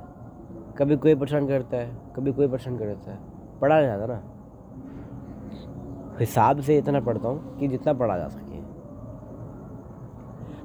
कभी 0.78 0.96
कोई 0.96 1.14
परेशान 1.14 1.48
करता 1.48 1.76
है, 1.76 1.96
कभी 2.16 2.32
कोई 2.32 2.48
परेशान 2.48 2.78
करता 2.78 3.10
है। 3.10 3.18
पढ़ा 3.60 3.76
नहीं 3.76 3.86
जाता 3.86 4.06
ना। 4.06 4.22
हिसाब 6.20 6.60
से 6.60 6.78
इतना 6.78 7.00
पढ़ता 7.00 7.28
हूँ 7.28 7.58
कि 7.58 7.68
जितना 7.68 7.92
पढ़ा 7.92 8.18
जा 8.18 8.28
सके। 8.28 8.51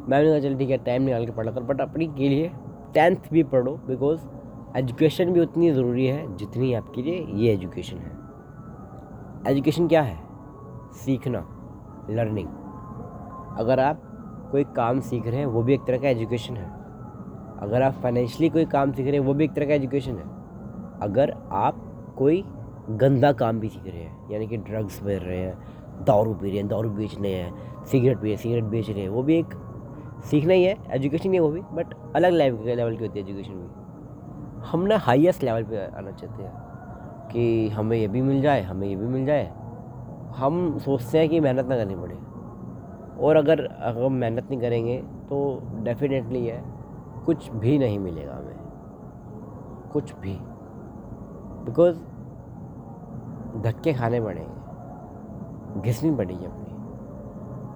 मैंने 0.09 0.29
कहा 0.29 0.39
चल 0.39 0.57
ठीक 0.57 0.69
है 0.69 0.77
टाइम 0.77 1.01
निकाल 1.01 1.25
के 1.25 1.31
पढ़ा 1.31 1.51
कर 1.51 1.63
बट 1.63 1.81
अपनी 1.81 2.07
के 2.07 2.29
लिए 2.29 2.51
टेंथ 2.93 3.15
भी 3.33 3.43
पढ़ो 3.43 3.71
बिकॉज़ 3.87 4.19
एजुकेशन 4.77 5.31
भी 5.31 5.39
उतनी 5.39 5.71
ज़रूरी 5.71 6.05
है 6.05 6.37
जितनी 6.37 6.73
आपके 6.73 7.01
लिए 7.01 7.27
ये 7.33 7.53
एजुकेशन 7.53 7.97
है। 7.97 8.11
एजुकेशन 9.51 9.87
क्या 9.87 10.01
है? 10.01 10.19
सीखना 10.93 11.39
लर्निंग 12.09 12.47
अगर 13.59 13.79
आप 13.79 14.01
कोई 14.51 14.63
काम 14.63 14.99
सीख 14.99 15.27
रहे 15.27 15.37
हैं, 15.37 15.45
वो 15.45 15.63
भी 15.63 15.73
एक 15.73 15.81
तरह 15.87 15.97
का 15.97 16.09
एजुकेशन 16.09 16.57
है। 16.57 16.65
अगर 17.59 17.81
आप 17.81 17.93
फाइनेंशियली 17.93 18.49
कोई 18.49 18.65
काम 18.65 18.91
सीख 18.91 19.05
रहे 19.05 19.13
हैं, 19.13 19.19
वो 19.19 19.33
भी 19.33 19.43
एक 19.43 19.53
तरह 19.53 19.65
का 19.65 19.73
एजुकेशन 19.73 20.11
है। 20.11 20.25
अगर 21.01 21.35
आप 21.51 21.75
कोई 22.17 22.43
गंदा 22.89 23.31
काम 23.31 23.59
भी 23.59 23.69
सीख 23.69 23.85
रहे 23.85 24.03
हैं, 24.03 24.31
यानी 24.31 24.47
कि 24.47 24.57
ड्रग्स 24.57 25.03
बेच 25.03 25.23
रहे 25.23 25.37
हैं, 25.37 25.57
दारू 26.03 26.33
पी 26.33 26.49
रहे 26.49 26.57
हैं, 26.57 26.67
दारू 26.67 26.89
बेच 26.89 27.17
रहे 27.19 27.31
हैं 27.31 27.85
सिगरेट 27.85 28.17
पी 28.17 28.27
रहे 28.27 28.37
सिगरेट 28.37 28.63
बेच 28.63 28.89
रहे 28.89 29.01
हैं, 29.01 29.09
वो 29.09 29.23
भी 29.23 29.39
एक 29.39 29.45
सीखना 30.23 30.53
ही 30.53 30.63
है 30.63 30.77
एजुकेशन 30.91 31.29
ही 31.29 31.35
है 31.35 31.41
वो 31.41 31.49
भी 31.49 31.61
बट 31.61 32.13
अलग 32.15 32.31
लेवल 32.31 32.63
के 32.63 32.75
लेवल 32.75 32.97
की 32.97 33.05
होती 33.05 33.19
है 33.19 33.25
एजुकेशन 33.25 33.53
भी। 33.53 33.87
हम 34.67 34.79
ना 34.79 34.97
हाईएस्ट 34.97 35.43
लेवल 35.43 35.63
पे 35.63 35.85
आना 35.85 36.11
चाहते 36.11 36.43
हैं 36.43 36.53
कि 37.27 37.69
हमें 37.69 37.97
ये 37.97 38.07
भी 38.07 38.21
मिल 38.21 38.41
जाए, 38.41 38.61
हमें 38.61 38.87
ये 38.87 38.95
भी 38.95 39.05
मिल 39.05 39.25
जाए। 39.25 39.53
हम 40.35 40.77
सोचते 40.77 41.17
हैं 41.17 41.29
कि 41.29 41.39
मेहनत 41.39 41.65
ना 41.65 41.77
करनी 41.77 41.95
पड़े। 41.95 42.15
और 43.23 43.35
अगर 43.35 43.65
अगर 43.65 44.05
हम 44.05 44.13
मेहनत 44.13 44.49
नहीं 44.49 44.61
करेंगे 44.61 44.97
तो 44.97 45.61
डेफिनेटली 45.75 46.45
है 46.47 46.63
कुछ 47.25 47.51
भी 47.51 47.77
नहीं 47.77 47.99
मिलेगा 47.99 48.33
हमें। 48.33 48.55
कुछ 49.93 50.15
भी। 50.15 50.37
बिकॉज़ 51.65 51.97
धक्के 53.61 53.93
खाने 53.93 54.21
पड़ेंगे। 54.21 55.81
घिसनी 55.81 56.15
पड़ेगी 56.15 56.45
अपनी। 56.45 56.73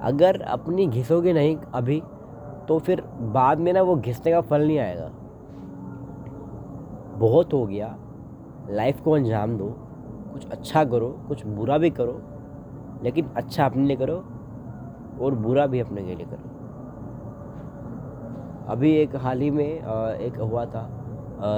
अगर 0.02 0.42
अपनी 0.42 0.88
घिसोगे 0.88 1.34
नहीं 1.34 1.58
अभी 1.58 2.04
तो 2.72 2.78
फिर 2.80 3.02
बाद 3.32 3.60
में 3.60 3.72
ना 3.74 3.82
वो 3.82 3.96
घिसने 3.96 4.32
का 4.32 4.42
फल 4.42 4.62
नहीं 4.68 4.78
आएगा। 4.80 5.10
बहुत 7.20 7.54
हो 7.54 7.66
गया। 7.68 7.88
लाइफ 8.70 9.02
को 9.02 9.12
अंजाम 9.12 9.58
दो। 9.58 9.66
कुछ 10.34 10.46
अच्छा 10.48 10.84
करो, 10.86 11.08
कुछ 11.28 11.46
बुरा 11.48 11.78
भी 11.78 11.90
करो, 11.90 12.22
लेकिन 13.04 13.26
अच्छा 13.36 13.66
अपने 13.66 13.86
लिए 13.88 13.96
करो 13.96 14.16
और 15.22 15.36
बुरा 15.36 15.66
भी 15.68 15.80
अपने 15.80 16.02
के 16.02 16.16
लिए 16.16 16.26
करो। 16.26 16.50
अभी 18.68 18.92
एक 18.96 19.16
हाल 19.16 19.42
ही 19.42 19.52
में 19.52 19.66
एक 19.66 20.38
हुआ 20.42 20.66
था 20.66 20.88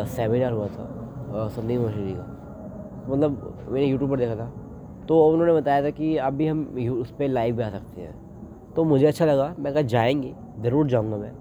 सेमिनार 0.08 0.52
हुआ 0.52 0.68
था 0.68 1.48
संदीप 1.50 1.82
मशीरी 1.82 2.14
का। 2.14 2.26
मतलब 3.10 3.68
मैंने 3.70 3.86
यूट्यूब 3.86 4.10
पर 4.12 4.18
देखा 4.18 4.36
था। 4.36 4.52
तो 5.08 5.26
उन्होंने 5.28 5.54
बताया 5.54 5.84
था 5.84 5.90
कि 5.90 6.16
अभी 6.18 6.48
हम 6.48 6.64
उस 7.02 7.12
पर 7.12 7.28
लाइव 7.28 7.56
भी 7.56 7.64
आ 7.64 7.70
सकते 7.70 8.02
हैं। 8.02 8.16
तो 8.76 8.84
मुझे 8.84 9.06
अच्छा 9.06 9.26
लगा। 9.26 9.54
मैं 9.60 9.74
कहा 9.74 9.82
जाएँगे। 9.82 10.36
ज़रूर 10.64 10.88
जाऊँगा 10.88 11.18
मैं। 11.18 11.32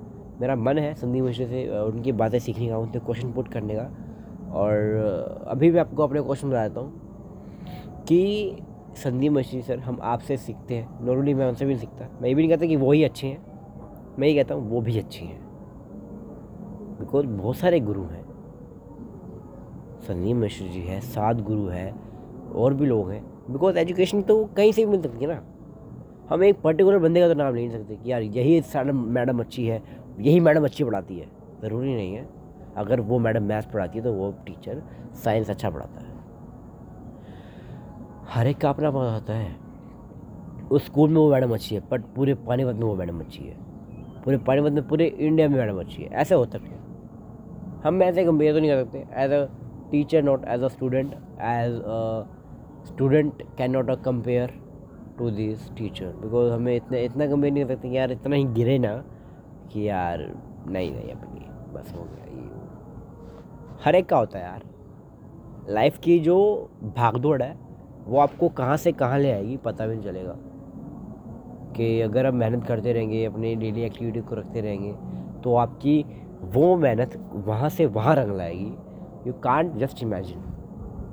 मेरा 0.41 0.57
मन 0.57 0.79
है 0.79 0.95
संदीप 0.95 1.25
मिश्र 1.25 1.47
से 1.47 1.69
उनकी 1.81 2.12
बातें 2.12 2.38
सीखने 2.38 2.69
का, 2.69 2.79
उनसे 2.79 2.99
क्वेश्चन 2.99 3.33
पुट 3.33 3.49
करने 3.49 3.75
का। 3.75 3.91
और 4.52 5.45
अभी 5.49 5.71
भी 5.71 5.79
आपको 5.79 6.02
अपने 6.02 6.21
क्वेश्चन 6.23 6.49
बता 6.49 6.67
देता 6.69 6.81
हूँ 6.81 8.05
कि 8.09 8.57
संदीप 8.95 9.33
मिश्री 9.33 9.61
सर, 9.62 9.79
हम 9.79 9.99
आपसे 10.02 10.37
सीखते 10.37 10.75
हैं। 10.75 11.05
नॉर्मली 11.07 11.35
मैं 11.35 11.47
उनसे 11.49 11.64
भी 11.64 11.75
नहीं 11.75 11.81
सीखता, 11.81 12.09
मैं 12.23 12.29
ये 12.29 12.35
भी 12.35 12.43
नहीं 12.43 12.50
कहता 12.50 12.67
कि 12.67 12.76
वो 12.76 12.93
ही 12.93 13.05
अच्छे 13.05 13.26
हैं। 13.26 14.17
मैं 14.19 14.29
ये 14.29 14.35
कहता 14.35 14.55
हूँ, 14.55 14.69
वो 14.71 14.81
भी 14.81 14.99
अच्छी 14.99 15.25
हैं। 15.25 15.41
बिकॉज़ 16.99 17.26
बहुत 17.26 17.57
सारे 17.57 17.81
गुरु 17.81 18.02
हैं। 18.02 18.25
संदीप 20.00 20.37
मिश्र 20.37 20.64
जी 20.64 20.81
है, 20.81 21.00
सात 21.00 21.41
गुरु 21.41 21.67
है, 21.67 21.95
और 22.55 22.75
भी 22.75 22.87
लोग 22.87 23.11
हैं। 23.11 23.23
बिकॉज़ 23.50 23.79
एजुकेशन 23.79 24.23
तो 24.23 24.45
कहीं 24.57 24.73
से 24.73 24.85
भी 24.85 24.91
मिल 24.91 25.02
सकती 25.02 25.25
है 25.25 25.31
ना। 25.31 25.43
हम 26.33 26.45
एक 26.45 26.61
पर्टिकुलर 26.61 26.99
बंदे 26.99 27.21
का 27.21 27.29
तो 27.29 27.35
नाम 27.35 27.55
ले 27.55 27.61
नहीं 27.61 27.71
सकते 27.71 27.97
कि 27.97 28.11
यार, 28.12 28.23
यही 28.23 28.62
मैडम 28.93 29.41
अच्छी 29.41 29.67
है, 29.67 29.83
यही 30.21 30.41
मैडम 30.41 30.65
अच्छी 30.65 30.85
पढ़ाती 30.85 31.19
है। 31.19 31.27
ज़रूरी 31.62 31.95
नहीं 31.95 32.15
है। 32.15 32.29
अगर 32.77 33.01
वो 33.01 33.19
मैडम 33.19 33.43
मैथ्स 33.43 33.67
पढ़ाती 33.73 33.99
है 33.99 34.05
तो 34.05 34.12
वो 34.12 34.31
टीचर 34.47 34.83
साइंस 35.15 35.51
अच्छा 35.51 35.71
पढ़ाता 35.71 36.01
है। 36.01 36.11
हर 38.29 38.47
एक 38.47 38.59
का 38.59 38.71
अपना 38.71 38.91
पता 38.91 39.12
होता 39.15 39.35
है। 39.35 39.57
उस 40.69 40.85
स्कूल 40.87 41.11
में 41.11 41.17
वो 41.17 41.31
मैडम 41.31 41.55
अच्छी 41.55 41.75
है 41.75 41.81
बट 41.91 42.05
पूरे 42.17 42.35
पानीपत 42.35 42.75
में 42.75 42.83
वो 42.83 42.95
मैडम 42.97 43.21
अच्छी 43.21 43.43
है। 43.43 43.57
पूरे 44.25 44.39
पानीपत 44.39 44.73
में, 44.73 44.87
पूरे 44.89 45.07
इंडिया 45.07 45.49
में 45.49 45.57
मैडम 45.59 45.81
अच्छी 45.81 46.03
है। 46.03 46.09
ऐसे 46.11 46.35
होता 46.35 46.59
है 46.59 46.81
हम 47.85 48.03
ऐसे 48.03 48.25
कंपेयर 48.25 48.55
तो 48.55 48.61
नहीं 48.61 48.71
कर 48.71 48.85
सकते। 48.85 49.07
As 49.15 49.33
a 49.33 49.47
teacher, 49.93 50.21
not 50.25 50.45
as 50.47 50.62
a 50.62 50.69
student, 50.75 51.11
as 51.47 51.75
a 51.95 52.27
student 52.91 53.43
cannot 53.59 53.91
compare 54.05 54.49
to 55.23 55.31
this 55.31 55.71
teacher 55.76 56.07
because 56.07 56.52
हमें 56.52 56.76
इतना 56.76 56.99
इतना 56.99 57.26
कंपेयर 57.26 57.52
नहीं 57.52 57.64
कर 57.64 57.75
सकते 57.75 57.88
यार 57.88 58.12
इतना 58.12 58.37
ही 58.37 58.45
गिरे 58.45 58.79
ना 58.79 59.05
कि 59.73 59.88
यार 59.88 60.19
नहीं 60.69 60.91
नहीं 60.93 61.11
अपनी 61.11 61.41
बस 61.73 61.93
हो 61.93 62.02
गया 62.02 62.25
ये। 62.25 63.85
हर 63.85 63.95
एक 63.95 64.07
का 64.07 64.17
होता 64.17 64.38
है 64.38 64.45
यार। 64.45 64.62
लाइफ 65.69 65.99
की 65.99 66.19
जो 66.19 66.71
भागदौड़ 66.97 67.43
है, 67.43 67.59
वो 68.07 68.19
आपको 68.19 68.49
कहाँ 68.49 68.76
से 68.76 68.93
कहाँ 68.93 69.19
ले 69.19 69.33
आएगी 69.33 69.57
पता 69.57 69.87
भी 69.87 69.95
नहीं 69.95 70.05
चलेगा। 70.05 70.37
कि 71.76 72.00
अगर 72.00 72.26
आप 72.26 72.35
मेहनत 72.35 72.64
करते 72.64 72.93
रहेंगे, 72.93 73.25
अपनी 73.25 73.55
डेली 73.57 73.83
एक्टिविटी 73.83 74.21
को 74.21 74.35
रखते 74.35 74.61
रहेंगे 74.61 74.93
तो 75.43 75.55
आपकी 75.55 76.05
वो 76.43 76.76
मेहनत 76.76 77.31
वहाँ 77.33 77.69
से 77.69 77.87
वहाँ 77.87 78.14
रंग 78.17 78.37
लाएगी। 78.37 78.75
यू 79.26 79.33
कांट 79.33 79.75
जस्ट 79.76 80.02
इमेजिन 80.02 80.43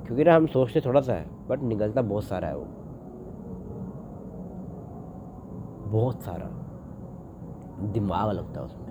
क्योंकि 0.06 0.24
ना 0.24 0.36
हम 0.36 0.46
सोचते 0.46 0.80
थोड़ा 0.80 1.00
सा 1.00 1.12
है 1.12 1.26
बट 1.48 1.62
निकलता 1.62 2.02
बहुत 2.02 2.24
सारा 2.24 2.48
है 2.48 2.56
वो। 2.56 2.68
बहुत 5.90 6.22
सारा 6.22 6.48
दिमाग 7.92 8.30
लगता 8.30 8.60
है 8.60 8.66
उसमें। 8.66 8.88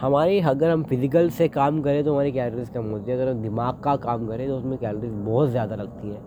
हमारी 0.00 0.38
अगर 0.40 0.70
हम 0.70 0.82
फ़िज़िकल 0.84 1.28
से 1.30 1.48
काम 1.50 1.80
करें 1.82 2.02
तो 2.04 2.12
हमारी 2.12 2.32
कैलोरीज 2.32 2.68
कम 2.68 2.90
होती 2.90 3.10
है, 3.10 3.16
अगर 3.16 3.30
हम 3.30 3.42
दिमाग 3.42 3.80
का 3.84 3.96
काम 3.98 4.26
करें 4.28 4.46
तो 4.48 4.56
उसमें 4.56 4.76
कैलोरीज 4.78 5.12
बहुत 5.24 5.48
ज़्यादा 5.50 5.76
लगती 5.76 6.08
है 6.08 6.20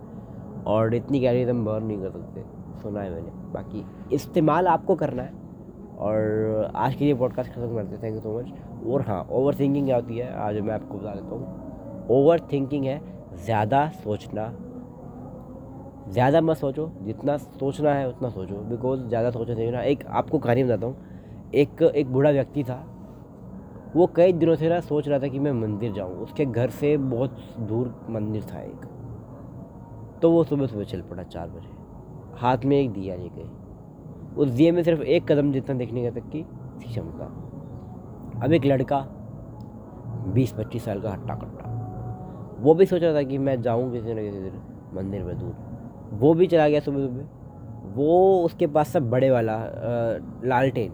और 0.66 0.94
इतनी 0.96 1.20
कैलोरीज 1.20 1.50
हम 1.50 1.64
बर्न 1.66 1.86
नहीं 1.86 2.02
कर 2.02 2.10
सकते, 2.12 2.44
सुना 2.82 3.02
है 3.02 3.12
मैंने। 3.12 3.32
बाकी 3.54 3.86
इस्तेमाल 4.16 4.68
आपको 4.68 4.96
करना 4.96 5.24
है 5.24 5.42
और 6.00 6.72
आज 6.76 6.96
के 6.96 7.06
लिए 7.06 7.14
पॉडकास्ट 7.16 7.52
खत्म 7.52 7.76
करते 7.76 7.98
थैंक 8.04 8.16
यू 8.16 8.22
सो 8.22 8.38
मच 8.40 8.88
और 8.88 9.02
हाँ 9.08 9.26
ओवर 9.32 9.56
थिंकिंग 9.56 9.86
क्या 9.86 9.96
होती 9.96 10.18
है, 10.18 10.34
आज 10.40 10.60
मैं 10.60 10.74
आपको 10.74 10.98
बता 10.98 11.12
देता 11.12 11.36
हूँ। 11.36 12.08
ओवर 12.12 12.40
थिंकिंग 12.52 12.86
है 12.86 13.02
ज़्यादा 13.46 13.88
सोचना। 14.04 14.54
ज़्यादा 16.10 16.42
मत 16.42 16.58
सोचो, 16.58 16.92
जितना 17.02 17.38
सोचना 17.38 17.94
है 17.94 18.10
उतना 18.10 18.30
सोचो। 18.30 18.56
बिकॉज़ 18.56 19.00
ज़्यादा 19.00 19.32
सोचो 19.32 19.54
नहीं 19.54 19.72
ना, 19.72 19.82
एक 19.82 20.06
आपको 20.06 20.40
कहानी 20.40 20.64
बताता 20.64 20.86
हूँ। 20.86 20.96
एक 21.56 21.82
एक 21.96 22.14
बूढ़ा 22.14 22.30
व्यक्ति 22.30 22.64
था। 22.64 22.90
वो 23.96 24.08
कई 24.08 24.34
दिनों 24.34 24.56
से 24.56 24.70
ना 24.70 24.80
सोच 24.80 25.08
रहा 25.08 25.20
था 25.20 25.28
कि 25.28 25.40
मैं 25.40 25.52
मंदिर 25.52 25.92
जाऊँ। 25.92 26.16
उसके 26.16 26.46
घर 26.46 26.70
से 26.70 26.98
बहुत 26.98 27.38
दूर 27.60 28.06
मंदिर 28.10 28.44
था 28.44 28.60
एक। 28.60 28.86
तो 30.22 30.32
वो 30.32 30.44
सुबह 30.44 30.68
सुबह 30.68 30.84
चल 30.84 31.02
पड़ा 31.02 31.24
चार 31.24 31.50
बजे। 31.50 31.70
हाथ 32.40 32.58
में 32.58 32.80
एक 32.80 32.92
दिया 32.92 33.16
ले 33.16 33.24
लेके। 33.24 33.42
उस 34.36 34.50
दिए 34.50 34.72
में 34.72 34.84
सिर्फ़ 34.84 35.02
एक 35.02 35.32
कदम 35.32 35.52
जितना 35.52 35.76
देखने 35.76 36.04
का 36.04 36.20
तक 36.20 36.30
की 36.30 36.42
क्षमता 36.84 37.26
अब 38.44 38.54
एक 38.54 38.66
लड़का 38.66 39.08
बीस 40.34 40.52
पच्चीस 40.52 40.86
साल 40.86 41.02
का 41.02 41.12
हट्टा 41.12 41.36
कट्टा। 41.36 41.70
वो 42.60 42.74
भी 42.74 42.86
सोच 42.86 43.04
रहा 43.04 43.14
था 43.14 43.24
कि 43.24 43.38
मैं 43.38 43.62
जाऊँ 43.62 43.92
किसी 43.92 44.14
न 44.14 44.16
किसी 44.16 44.40
दिन 44.40 44.62
मंदिर 44.94 45.24
में 45.24 45.40
दूर। 45.40 45.73
वो 46.14 46.34
भी 46.34 46.48
चला 46.48 46.68
गया 46.70 46.80
सुबह 46.80 47.00
सुबह। 47.00 47.94
वो 47.96 48.44
उसके 48.46 48.68
पास 48.68 48.88
सब 48.90 49.10
बड़े 49.10 49.30
वाला 49.32 49.58
लालटेन 50.46 50.92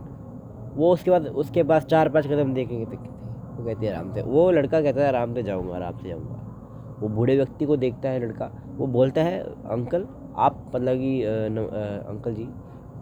वो 0.72 0.92
उसके 0.94 1.12
बाद, 1.12 1.28
उसके 1.28 1.64
पास 1.64 1.86
चार 1.86 2.10
पाँच 2.10 2.28
कदम 2.28 2.54
देखेंगे 2.54 2.86
तो 2.86 2.92
वो 2.92 3.66
कहते 3.66 3.86
हैं, 3.86 3.94
आराम 3.94 4.14
से। 4.14 4.22
वो 4.24 4.50
लड़का 4.52 4.82
कहता 4.82 5.02
है, 5.02 5.08
आराम 5.08 5.34
से 5.34 5.44
जाऊँगा, 5.44 5.76
आराम 5.76 5.98
से 5.98 6.10
जाऊँगा। 6.10 6.98
वो 7.00 7.08
बूढ़े 7.10 7.36
व्यक्ति 7.36 7.66
को 7.66 7.78
देखता 7.78 8.10
है 8.10 8.20
लड़का। 8.20 8.52
वो 8.78 8.88
बोलता 8.88 9.24
है, 9.24 9.40
अंकल, 9.40 10.06
आप 10.38 10.64
मतलब 10.68 10.98
कि 10.98 11.22
अंकल 11.24 12.34
जी, 12.34 12.48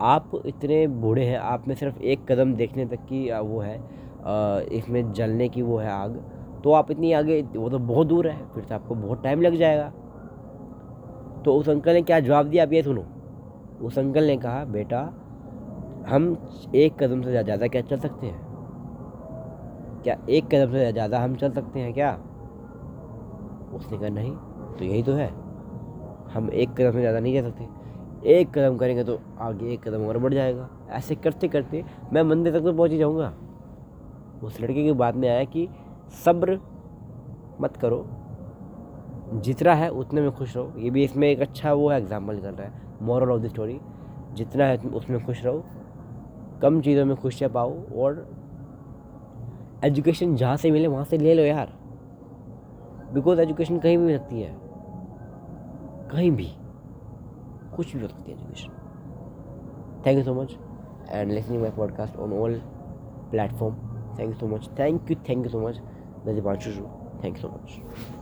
आप 0.03 0.31
इतने 0.45 0.85
बूढ़े 0.87 1.25
हैं, 1.25 1.37
आप 1.37 1.67
में 1.67 1.75
सिर्फ़ 1.75 2.01
एक 2.01 2.25
कदम 2.31 2.53
देखने 2.55 2.85
तक 2.85 3.05
की 3.05 3.29
वो 3.31 3.59
है 3.59 3.75
इसमें 4.77 5.11
जलने 5.13 5.47
की 5.49 5.61
वो 5.61 5.77
है 5.77 5.91
आग। 5.91 6.19
तो 6.63 6.71
आप 6.71 6.91
इतनी 6.91 7.11
आगे, 7.13 7.41
वो 7.55 7.69
तो 7.69 7.79
बहुत 7.79 8.07
दूर 8.07 8.27
है, 8.27 8.37
फिर 8.53 8.63
तो 8.63 8.75
आपको 8.75 8.95
बहुत 8.97 9.23
टाइम 9.23 9.41
लग 9.41 9.55
जाएगा। 9.55 9.91
तो 11.47 11.53
उस 11.53 11.67
अंकल 11.69 11.93
ने 11.93 12.01
क्या 12.01 12.19
जवाब 12.19 12.45
दिया? 12.45 12.63
आप 12.63 12.73
ये 12.73 12.81
सुनो। 12.83 13.03
उस 13.81 13.97
अंकल 13.99 14.23
ने 14.23 14.35
कहा, 14.37 14.63
बेटा, 14.65 14.99
हम 16.07 16.25
एक 16.75 16.95
कदम 16.99 17.21
से 17.21 17.31
ज़्यादा 17.31 17.67
क्या 17.67 17.81
चल 17.81 17.99
सकते 17.99 18.27
हैं? 18.27 18.41
क्या 20.03 20.17
एक 20.29 20.45
कदम 20.45 20.71
से 20.71 20.91
ज़्यादा 20.91 21.19
हम 21.19 21.35
चल 21.35 21.51
सकते 21.51 21.79
हैं 21.79 21.93
क्या? 21.93 22.11
उसने 23.73 23.97
कहा, 23.97 24.09
नहीं 24.09 24.31
तो 24.77 24.85
यही 24.85 25.03
तो 25.03 25.13
है। 25.13 25.29
हम 26.33 26.49
एक 26.51 26.69
कदम 26.71 26.91
से 26.91 26.99
ज़्यादा 26.99 27.19
नहीं 27.19 27.33
जा 27.33 27.41
सकते। 27.41 28.29
एक 28.31 28.49
कदम 28.49 28.77
करेंगे 28.77 29.03
तो 29.03 29.19
आगे 29.39 29.73
एक 29.73 29.87
कदम 29.87 30.05
और 30.05 30.17
बढ़ 30.17 30.33
जाएगा। 30.33 30.69
ऐसे 30.91 31.15
करते 31.15 31.47
करते 31.47 31.83
मैं 32.13 32.23
मंदिर 32.25 32.53
तक 32.53 32.65
तो 32.65 32.73
पहुँच 32.73 32.91
ही 32.91 32.97
जाऊँगा। 32.97 33.33
उस 34.43 34.61
लड़के 34.61 34.83
की 34.83 34.91
बात 34.93 35.15
में 35.15 35.29
आया 35.29 35.43
कि, 35.45 35.67
सब्र 36.25 36.59
मत 37.61 37.77
करो। 37.77 38.05
जितना 39.33 39.73
है 39.75 39.89
उतने 39.91 40.21
में 40.21 40.31
खुश 40.31 40.55
रहो। 40.57 40.73
ये 40.77 40.89
भी 40.89 41.03
इसमें 41.03 41.27
एक 41.27 41.39
अच्छा 41.41 41.73
वो 41.73 41.89
है 41.89 41.97
एग्ज़ाम्पल 41.97 42.39
कर 42.39 42.53
रहा 42.53 42.67
है 42.67 43.05
मॉरल 43.05 43.31
ऑफ़ 43.31 43.41
द 43.41 43.47
स्टोरी 43.47 43.79
जितना 44.33 44.65
है 44.65 44.77
उसमें 44.77 45.25
खुश 45.25 45.43
रहो, 45.45 45.63
कम 46.61 46.81
चीज़ों 46.81 47.05
में 47.05 47.15
खुशियाँ 47.15 47.51
पाओ 47.51 47.73
और 47.95 48.27
एजुकेशन 49.85 50.35
जहाँ 50.35 50.57
से 50.57 50.71
मिले 50.71 50.87
वहाँ 50.87 51.03
से 51.05 51.17
ले 51.17 51.33
लो 51.33 51.43
यार। 51.43 51.73
बिकॉज़ 53.13 53.41
एजुकेशन 53.41 53.79
कहीं 53.79 53.97
भी 53.97 54.05
मिल 54.05 54.17
सकती 54.17 54.41
है। 54.41 54.55
कहीं 56.11 56.31
भी। 56.31 56.49
कुछ 57.75 57.95
भी 57.95 58.01
हो 58.01 58.07
सकती 58.07 58.31
है 58.31 58.37
education 58.37 58.69
thank 60.05 60.17
you 60.17 60.23
so 60.23 60.33
much 60.33 60.57
and 61.09 61.31
listening 61.31 61.61
my 61.61 61.71
podcast 61.71 62.17
on 62.17 62.33
all 62.33 62.59
platform 63.31 63.75
thank 64.19 64.29
you 64.29 64.33
so 64.33 64.47
much 64.47 64.69
thank 64.79 65.11
you 65.11 65.17
thank 65.29 65.45
you 65.45 65.51
so 65.51 65.67
much 65.67 65.81
मैं 66.25 66.35
Deepanshu 66.35 66.71
thank 67.23 67.35
you 67.35 67.41
so 67.41 67.47
much 67.49 68.16